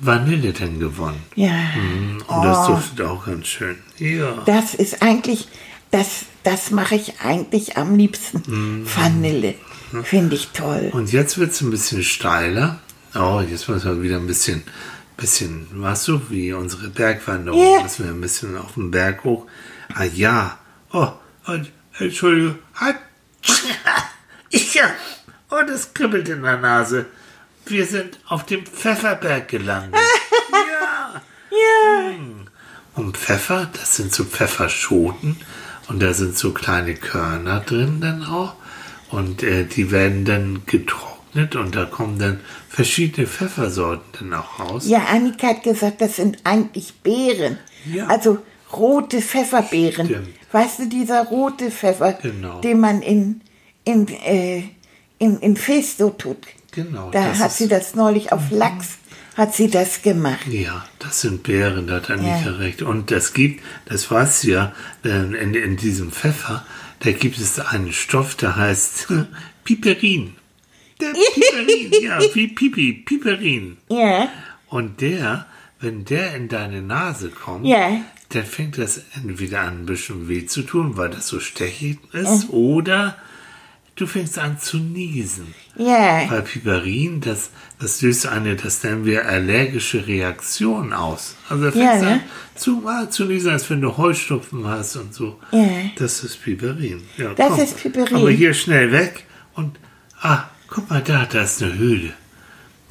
Vanille 0.00 0.52
dann 0.52 0.78
gewonnen. 0.78 1.22
Ja. 1.34 1.50
Hm, 1.74 2.18
Und 2.26 2.44
das 2.44 2.66
duftet 2.66 3.00
auch 3.06 3.26
ganz 3.26 3.46
schön. 3.46 3.76
Ja. 3.98 4.42
Das 4.46 4.74
ist 4.74 5.02
eigentlich, 5.02 5.48
das, 5.90 6.26
das 6.44 6.70
mache 6.70 6.94
ich 6.94 7.20
eigentlich 7.20 7.76
am 7.76 7.96
liebsten. 7.96 8.42
Mhm. 8.46 8.86
Vanille. 8.94 9.54
Finde 10.02 10.34
ich 10.34 10.48
toll. 10.48 10.90
Und 10.92 11.12
jetzt 11.12 11.38
wird 11.38 11.52
es 11.52 11.60
ein 11.60 11.70
bisschen 11.70 12.02
steiler. 12.02 12.80
Oh, 13.14 13.40
jetzt 13.48 13.68
müssen 13.68 13.96
wir 13.96 14.02
wieder 14.02 14.16
ein 14.16 14.26
bisschen, 14.26 14.62
bisschen, 15.16 15.66
weißt 15.70 16.08
du, 16.08 16.20
wie 16.28 16.52
unsere 16.52 16.88
Bergwanderung. 16.88 17.60
Ja. 17.76 17.82
Müssen 17.82 18.04
wir 18.04 18.12
ein 18.12 18.20
bisschen 18.20 18.58
auf 18.58 18.74
den 18.74 18.90
Berg 18.90 19.24
hoch. 19.24 19.46
Ah 19.94 20.04
ja. 20.04 20.58
Oh, 20.92 21.08
und, 21.46 21.70
Entschuldigung. 21.98 22.58
Halt. 22.74 22.96
Ja. 24.50 24.90
Oh, 25.48 25.62
das 25.66 25.94
kribbelt 25.94 26.28
in 26.28 26.42
der 26.42 26.56
Nase. 26.56 27.06
Wir 27.66 27.86
sind 27.86 28.18
auf 28.28 28.46
dem 28.46 28.64
Pfefferberg 28.64 29.48
gelandet. 29.48 29.94
ja. 30.52 31.20
Ja. 31.50 32.14
Und 32.94 33.16
Pfeffer, 33.16 33.68
das 33.72 33.96
sind 33.96 34.12
so 34.12 34.24
Pfefferschoten 34.24 35.36
und 35.88 36.00
da 36.02 36.14
sind 36.14 36.36
so 36.38 36.52
kleine 36.52 36.94
Körner 36.94 37.60
drin 37.60 38.00
dann 38.00 38.24
auch 38.24 38.54
und 39.10 39.42
äh, 39.42 39.64
die 39.64 39.90
werden 39.90 40.24
dann 40.24 40.62
getrocknet 40.66 41.56
und 41.56 41.74
da 41.76 41.84
kommen 41.84 42.18
dann 42.18 42.40
verschiedene 42.68 43.26
Pfeffersorten 43.26 44.30
dann 44.30 44.40
auch 44.40 44.58
raus. 44.60 44.86
Ja, 44.86 45.04
Annika 45.10 45.48
hat 45.48 45.62
gesagt, 45.62 46.00
das 46.00 46.16
sind 46.16 46.38
eigentlich 46.44 46.94
Beeren. 47.02 47.58
Ja. 47.84 48.06
Also 48.06 48.38
rote 48.72 49.20
Pfefferbeeren. 49.20 50.06
Stimmt. 50.06 50.28
Weißt 50.52 50.78
du, 50.78 50.86
dieser 50.88 51.24
rote 51.24 51.70
Pfeffer, 51.70 52.12
Genau. 52.14 52.60
den 52.60 52.80
man 52.80 53.02
in, 53.02 53.40
in, 53.84 54.08
äh, 54.08 54.62
in, 55.18 55.38
in 55.40 55.56
Festo 55.56 56.10
tut. 56.10 56.38
Genau, 56.76 57.10
Da 57.10 57.36
hat 57.38 57.52
sie 57.52 57.66
das 57.68 57.94
neulich 57.96 58.32
auf 58.32 58.50
Lachs, 58.50 58.98
hat 59.36 59.54
sie 59.54 59.68
das 59.68 60.02
gemacht. 60.02 60.46
Ja, 60.48 60.84
das 60.98 61.22
sind 61.22 61.42
Beeren, 61.42 61.86
da 61.88 61.94
hat 61.96 62.10
Annika 62.10 62.50
Ja. 62.50 62.56
recht. 62.56 62.82
Und 62.82 63.10
das 63.10 63.32
gibt, 63.32 63.62
das 63.86 64.08
weißt 64.10 64.44
du 64.44 64.48
ja, 64.50 64.72
in, 65.02 65.32
in 65.54 65.76
diesem 65.76 66.12
Pfeffer, 66.12 66.64
da 67.00 67.10
gibt 67.12 67.38
es 67.38 67.58
einen 67.58 67.92
Stoff, 67.92 68.34
der 68.36 68.56
heißt 68.56 69.08
Piperin. 69.64 70.34
Der 71.00 71.12
Piperin, 71.12 72.02
ja, 72.04 72.18
wie 72.34 72.48
Pipi, 72.48 72.92
Piperin. 73.04 73.78
Ja, 73.88 74.28
Und 74.68 75.00
der, 75.00 75.46
wenn 75.80 76.04
der 76.04 76.34
in 76.34 76.48
deine 76.48 76.82
Nase 76.82 77.30
kommt, 77.30 77.66
Ja. 77.66 78.00
dann 78.30 78.44
fängt 78.44 78.76
das 78.78 79.00
entweder 79.14 79.60
an 79.62 79.80
ein 79.82 79.86
bisschen 79.86 80.28
weh 80.28 80.46
zu 80.46 80.62
tun, 80.62 80.96
weil 80.96 81.10
das 81.10 81.28
so 81.28 81.40
stechig 81.40 81.98
ist, 82.12 82.50
oder 82.50 83.16
du 83.96 84.06
fängst 84.06 84.38
an 84.38 84.58
zu 84.60 84.76
niesen. 84.78 85.54
ja, 85.76 86.24
Weil 86.30 86.42
Piperin, 86.42 87.20
das, 87.20 87.50
das 87.80 88.02
löst 88.02 88.26
eine, 88.26 88.54
das 88.56 88.82
nennen 88.84 89.04
wir 89.04 89.26
allergische 89.28 90.06
Reaktion 90.06 90.92
aus. 90.92 91.34
Also 91.48 91.64
da 91.64 91.72
fängst 91.72 92.02
du 92.02 92.06
ne? 92.06 92.12
an 92.12 92.20
zu, 92.54 92.82
ah, 92.86 93.10
zu 93.10 93.24
niesen, 93.24 93.50
als 93.52 93.68
wenn 93.70 93.80
du 93.80 93.96
Heuschnupfen 93.96 94.66
hast 94.66 94.96
und 94.96 95.12
so. 95.14 95.38
Ja. 95.52 95.66
Das 95.98 96.22
ist 96.24 96.42
Piperin. 96.42 97.02
Ja, 97.16 97.34
Das 97.34 97.48
komm. 97.48 97.60
ist 97.60 97.76
Piperin. 97.82 98.16
Aber 98.16 98.30
hier 98.30 98.54
schnell 98.54 98.92
weg 98.92 99.24
und, 99.54 99.78
ah, 100.20 100.44
guck 100.68 100.88
mal 100.90 101.02
da, 101.02 101.24
da 101.26 101.42
ist 101.42 101.62
eine 101.62 101.74
Höhle. 101.76 102.12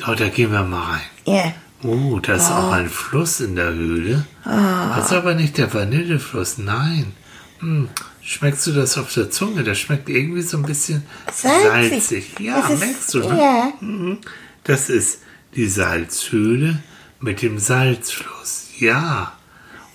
Oh, 0.08 0.14
da 0.14 0.28
gehen 0.30 0.52
wir 0.52 0.64
mal 0.64 0.92
rein. 0.94 1.02
ja. 1.26 1.54
Oh, 1.84 2.18
da 2.20 2.34
ist 2.34 2.50
auch 2.50 2.72
ein 2.72 2.90
Fluss 2.90 3.42
in 3.42 3.56
der 3.56 3.72
Höhle. 3.72 4.26
Das 4.44 5.06
ist 5.08 5.14
aber 5.14 5.36
nicht 5.36 5.60
der 5.60 5.72
Vanillefluss, 5.72 6.58
nein. 6.58 7.12
Hm, 7.60 7.90
schmeckst 8.26 8.66
du 8.68 8.72
das 8.74 8.98
auf 8.98 9.14
der 9.14 9.30
Zunge? 9.30 9.64
Das 9.64 9.78
schmeckt 9.80 10.10
irgendwie 10.10 10.42
so 10.42 10.58
ein 10.58 10.64
bisschen 10.64 11.04
Salzig. 11.34 11.92
salzig. 11.92 12.40
Ja, 12.40 12.62
Das 12.62 12.72
ist- 12.72 12.80
merkst 12.80 13.14
du, 13.14 13.20
ne? 13.20 13.38
ja. 13.40 13.74
Mhm. 13.80 14.18
Das 14.64 14.90
ist 14.90 15.20
die 15.56 15.68
Salzhöhle 15.68 16.82
mit 17.20 17.42
dem 17.42 17.60
Salzfluss. 17.60 18.68
Ja. 18.80 19.38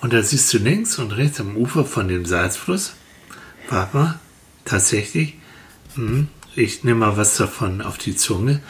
Und 0.01 0.13
da 0.13 0.23
siehst 0.23 0.53
du 0.55 0.59
links 0.59 0.99
und 0.99 1.13
rechts 1.13 1.41
am 1.41 1.57
Ufer 1.57 1.85
von 1.85 2.09
dem 2.09 2.25
Salzfluss. 2.25 2.93
Warte 3.69 3.97
mal, 3.97 4.19
tatsächlich. 4.65 5.35
Hm, 5.97 6.29
ich 6.57 6.85
nehme 6.85 7.01
mal 7.01 7.17
was 7.17 7.37
davon 7.37 7.83
auf 7.83 7.99
die 7.99 8.17
Zunge. 8.17 8.61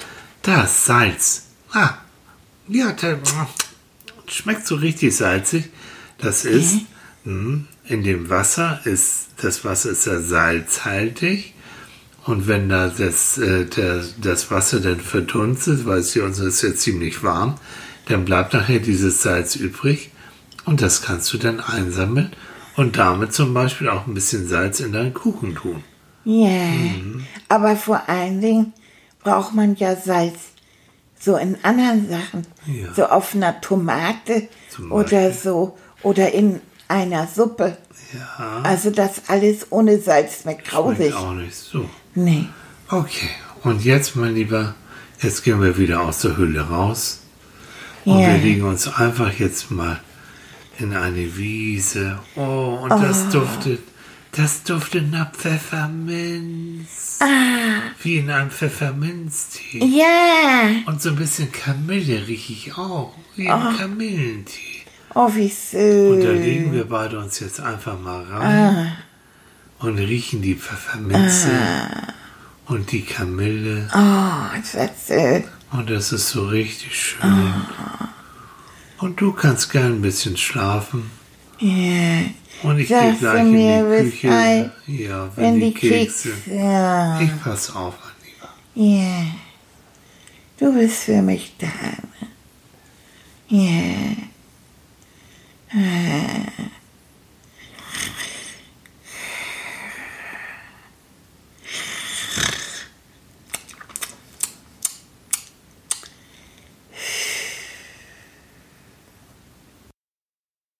Da 0.43 0.63
ist 0.65 0.87
Salz. 0.87 1.45
Ah, 1.73 1.95
ja, 2.67 2.93
da, 2.93 3.17
schmeckt 4.27 4.67
so 4.67 4.75
richtig 4.77 5.15
salzig. 5.17 5.67
Das 6.19 6.45
ist, 6.45 6.79
hm, 7.25 7.67
in 7.91 8.03
dem 8.05 8.31
Wasser 8.31 8.81
ist, 8.85 9.29
das 9.43 9.65
Wasser 9.65 9.91
ist 9.91 10.07
ja 10.07 10.21
salzhaltig. 10.21 11.55
Und 12.25 12.47
wenn 12.47 12.69
da 12.69 12.89
das, 12.89 13.39
äh, 13.39 13.65
der, 13.65 14.05
das 14.21 14.51
Wasser 14.51 14.81
dann 14.81 15.01
verdunstet, 15.01 15.87
weil 15.87 15.99
es 15.99 16.13
hier 16.13 16.25
uns 16.25 16.39
ist 16.39 16.63
ja 16.63 16.75
ziemlich 16.75 17.23
warm, 17.23 17.57
dann 18.07 18.25
bleibt 18.25 18.53
nachher 18.53 18.79
dieses 18.79 19.23
Salz 19.23 19.57
übrig. 19.57 20.11
Und 20.67 20.83
das 20.83 21.03
kannst 21.03 21.33
du 21.33 21.39
dann 21.39 21.61
einsammeln 21.61 22.31
und 22.77 22.99
damit 22.99 23.33
zum 23.33 23.55
Beispiel 23.55 23.89
auch 23.89 24.07
ein 24.07 24.15
bisschen 24.15 24.47
Salz 24.47 24.81
in 24.81 24.93
deinen 24.93 25.15
Kuchen 25.15 25.55
tun. 25.55 25.83
Ja, 26.25 26.69
aber 27.49 27.77
vor 27.77 28.09
allen 28.09 28.41
Dingen 28.41 28.73
braucht 29.25 29.55
man 29.55 29.75
ja 29.77 29.97
Salz 29.97 30.39
so 31.19 31.37
in 31.37 31.57
anderen 31.63 32.09
Sachen, 32.09 32.47
Ja. 32.67 32.93
so 32.95 33.07
auf 33.07 33.35
einer 33.35 33.61
Tomate 33.61 34.49
oder 34.91 35.33
so 35.33 35.77
oder 36.03 36.33
in 36.33 36.61
einer 36.91 37.27
Suppe. 37.27 37.77
Ja, 38.13 38.61
Also 38.65 38.91
das 38.91 39.23
alles 39.29 39.67
ohne 39.71 39.99
Salz 40.01 40.43
schmeckt 40.43 40.69
grausig. 40.69 40.97
schmeckt 41.13 41.17
auch 41.17 41.33
nicht 41.35 41.55
so. 41.55 41.89
Nee. 42.15 42.47
Okay, 42.89 43.31
und 43.63 43.85
jetzt, 43.85 44.17
mein 44.17 44.35
Lieber, 44.35 44.75
jetzt 45.23 45.45
gehen 45.45 45.63
wir 45.63 45.79
wieder 45.79 46.01
aus 46.03 46.21
der 46.23 46.37
Höhle 46.37 46.61
raus. 46.63 47.21
Und 48.05 48.19
Ja. 48.21 48.29
wir 48.29 48.39
legen 48.39 48.65
uns 48.65 48.89
einfach 48.93 49.33
jetzt 49.39 49.71
mal 49.71 50.01
in 50.79 50.95
eine 50.97 51.37
Wiese. 51.37 52.19
Oh, 52.35 52.79
und 52.83 52.91
das 52.91 53.29
duftet, 53.29 53.81
das 54.33 54.63
duftet 54.65 55.11
nach 55.11 55.31
Pfefferminz. 55.33 57.19
Wie 58.03 58.17
in 58.19 58.31
einem 58.31 58.51
Pfefferminztee. 58.51 59.85
Ja. 59.85 60.71
Und 60.87 61.01
so 61.03 61.11
ein 61.11 61.17
bisschen 61.17 61.53
Kamille 61.53 62.27
rieche 62.27 62.53
ich 62.55 62.77
auch. 62.77 63.15
Wie 63.37 63.47
im 63.47 63.77
Kamillentee. 63.79 64.80
Oh, 65.15 65.29
wie 65.35 65.49
Und 66.11 66.23
da 66.23 66.31
legen 66.31 66.73
wir 66.73 66.89
beide 66.89 67.19
uns 67.19 67.41
jetzt 67.41 67.61
einfach 67.61 67.99
mal 67.99 68.23
rein 68.23 68.93
und 69.81 69.99
riechen 69.99 70.41
die 70.43 70.55
Pfefferminze 70.55 71.51
und 72.67 72.93
die 72.93 73.03
Kamille. 73.03 73.89
Oh, 73.93 74.57
das 74.73 75.07
schön. 75.07 75.45
Und 75.73 75.91
das 75.91 76.13
ist 76.13 76.29
so 76.29 76.47
richtig 76.47 76.95
schön. 76.95 77.55
Und 78.99 79.21
du 79.21 79.33
kannst 79.33 79.71
gern 79.71 79.95
ein 79.95 80.03
bisschen 80.03 80.37
schlafen. 80.37 81.11
Ja. 81.59 82.21
Und 82.63 82.79
ich 82.79 82.89
gehe 82.89 83.17
gleich 83.19 83.41
in 83.41 83.53
die 83.55 84.11
Küche. 84.11 84.29
Bescheid, 84.29 84.71
Ja, 84.87 85.31
wenn, 85.35 85.45
Wenn 85.45 85.55
die, 85.61 85.73
die 85.73 85.75
Kekse. 85.75 86.31
Kekse. 86.31 86.55
Ja. 86.55 87.21
Ich 87.21 87.31
pass 87.43 87.75
auf, 87.75 87.95
mein 88.75 88.85
Lieber. 88.85 89.03
Ja. 89.03 89.27
Du 90.59 90.73
bist 90.79 91.05
für 91.05 91.23
mich 91.23 91.55
da. 91.59 91.67
ne? 93.49 94.30
Ja. 95.73 95.81
Ah. 95.81 96.80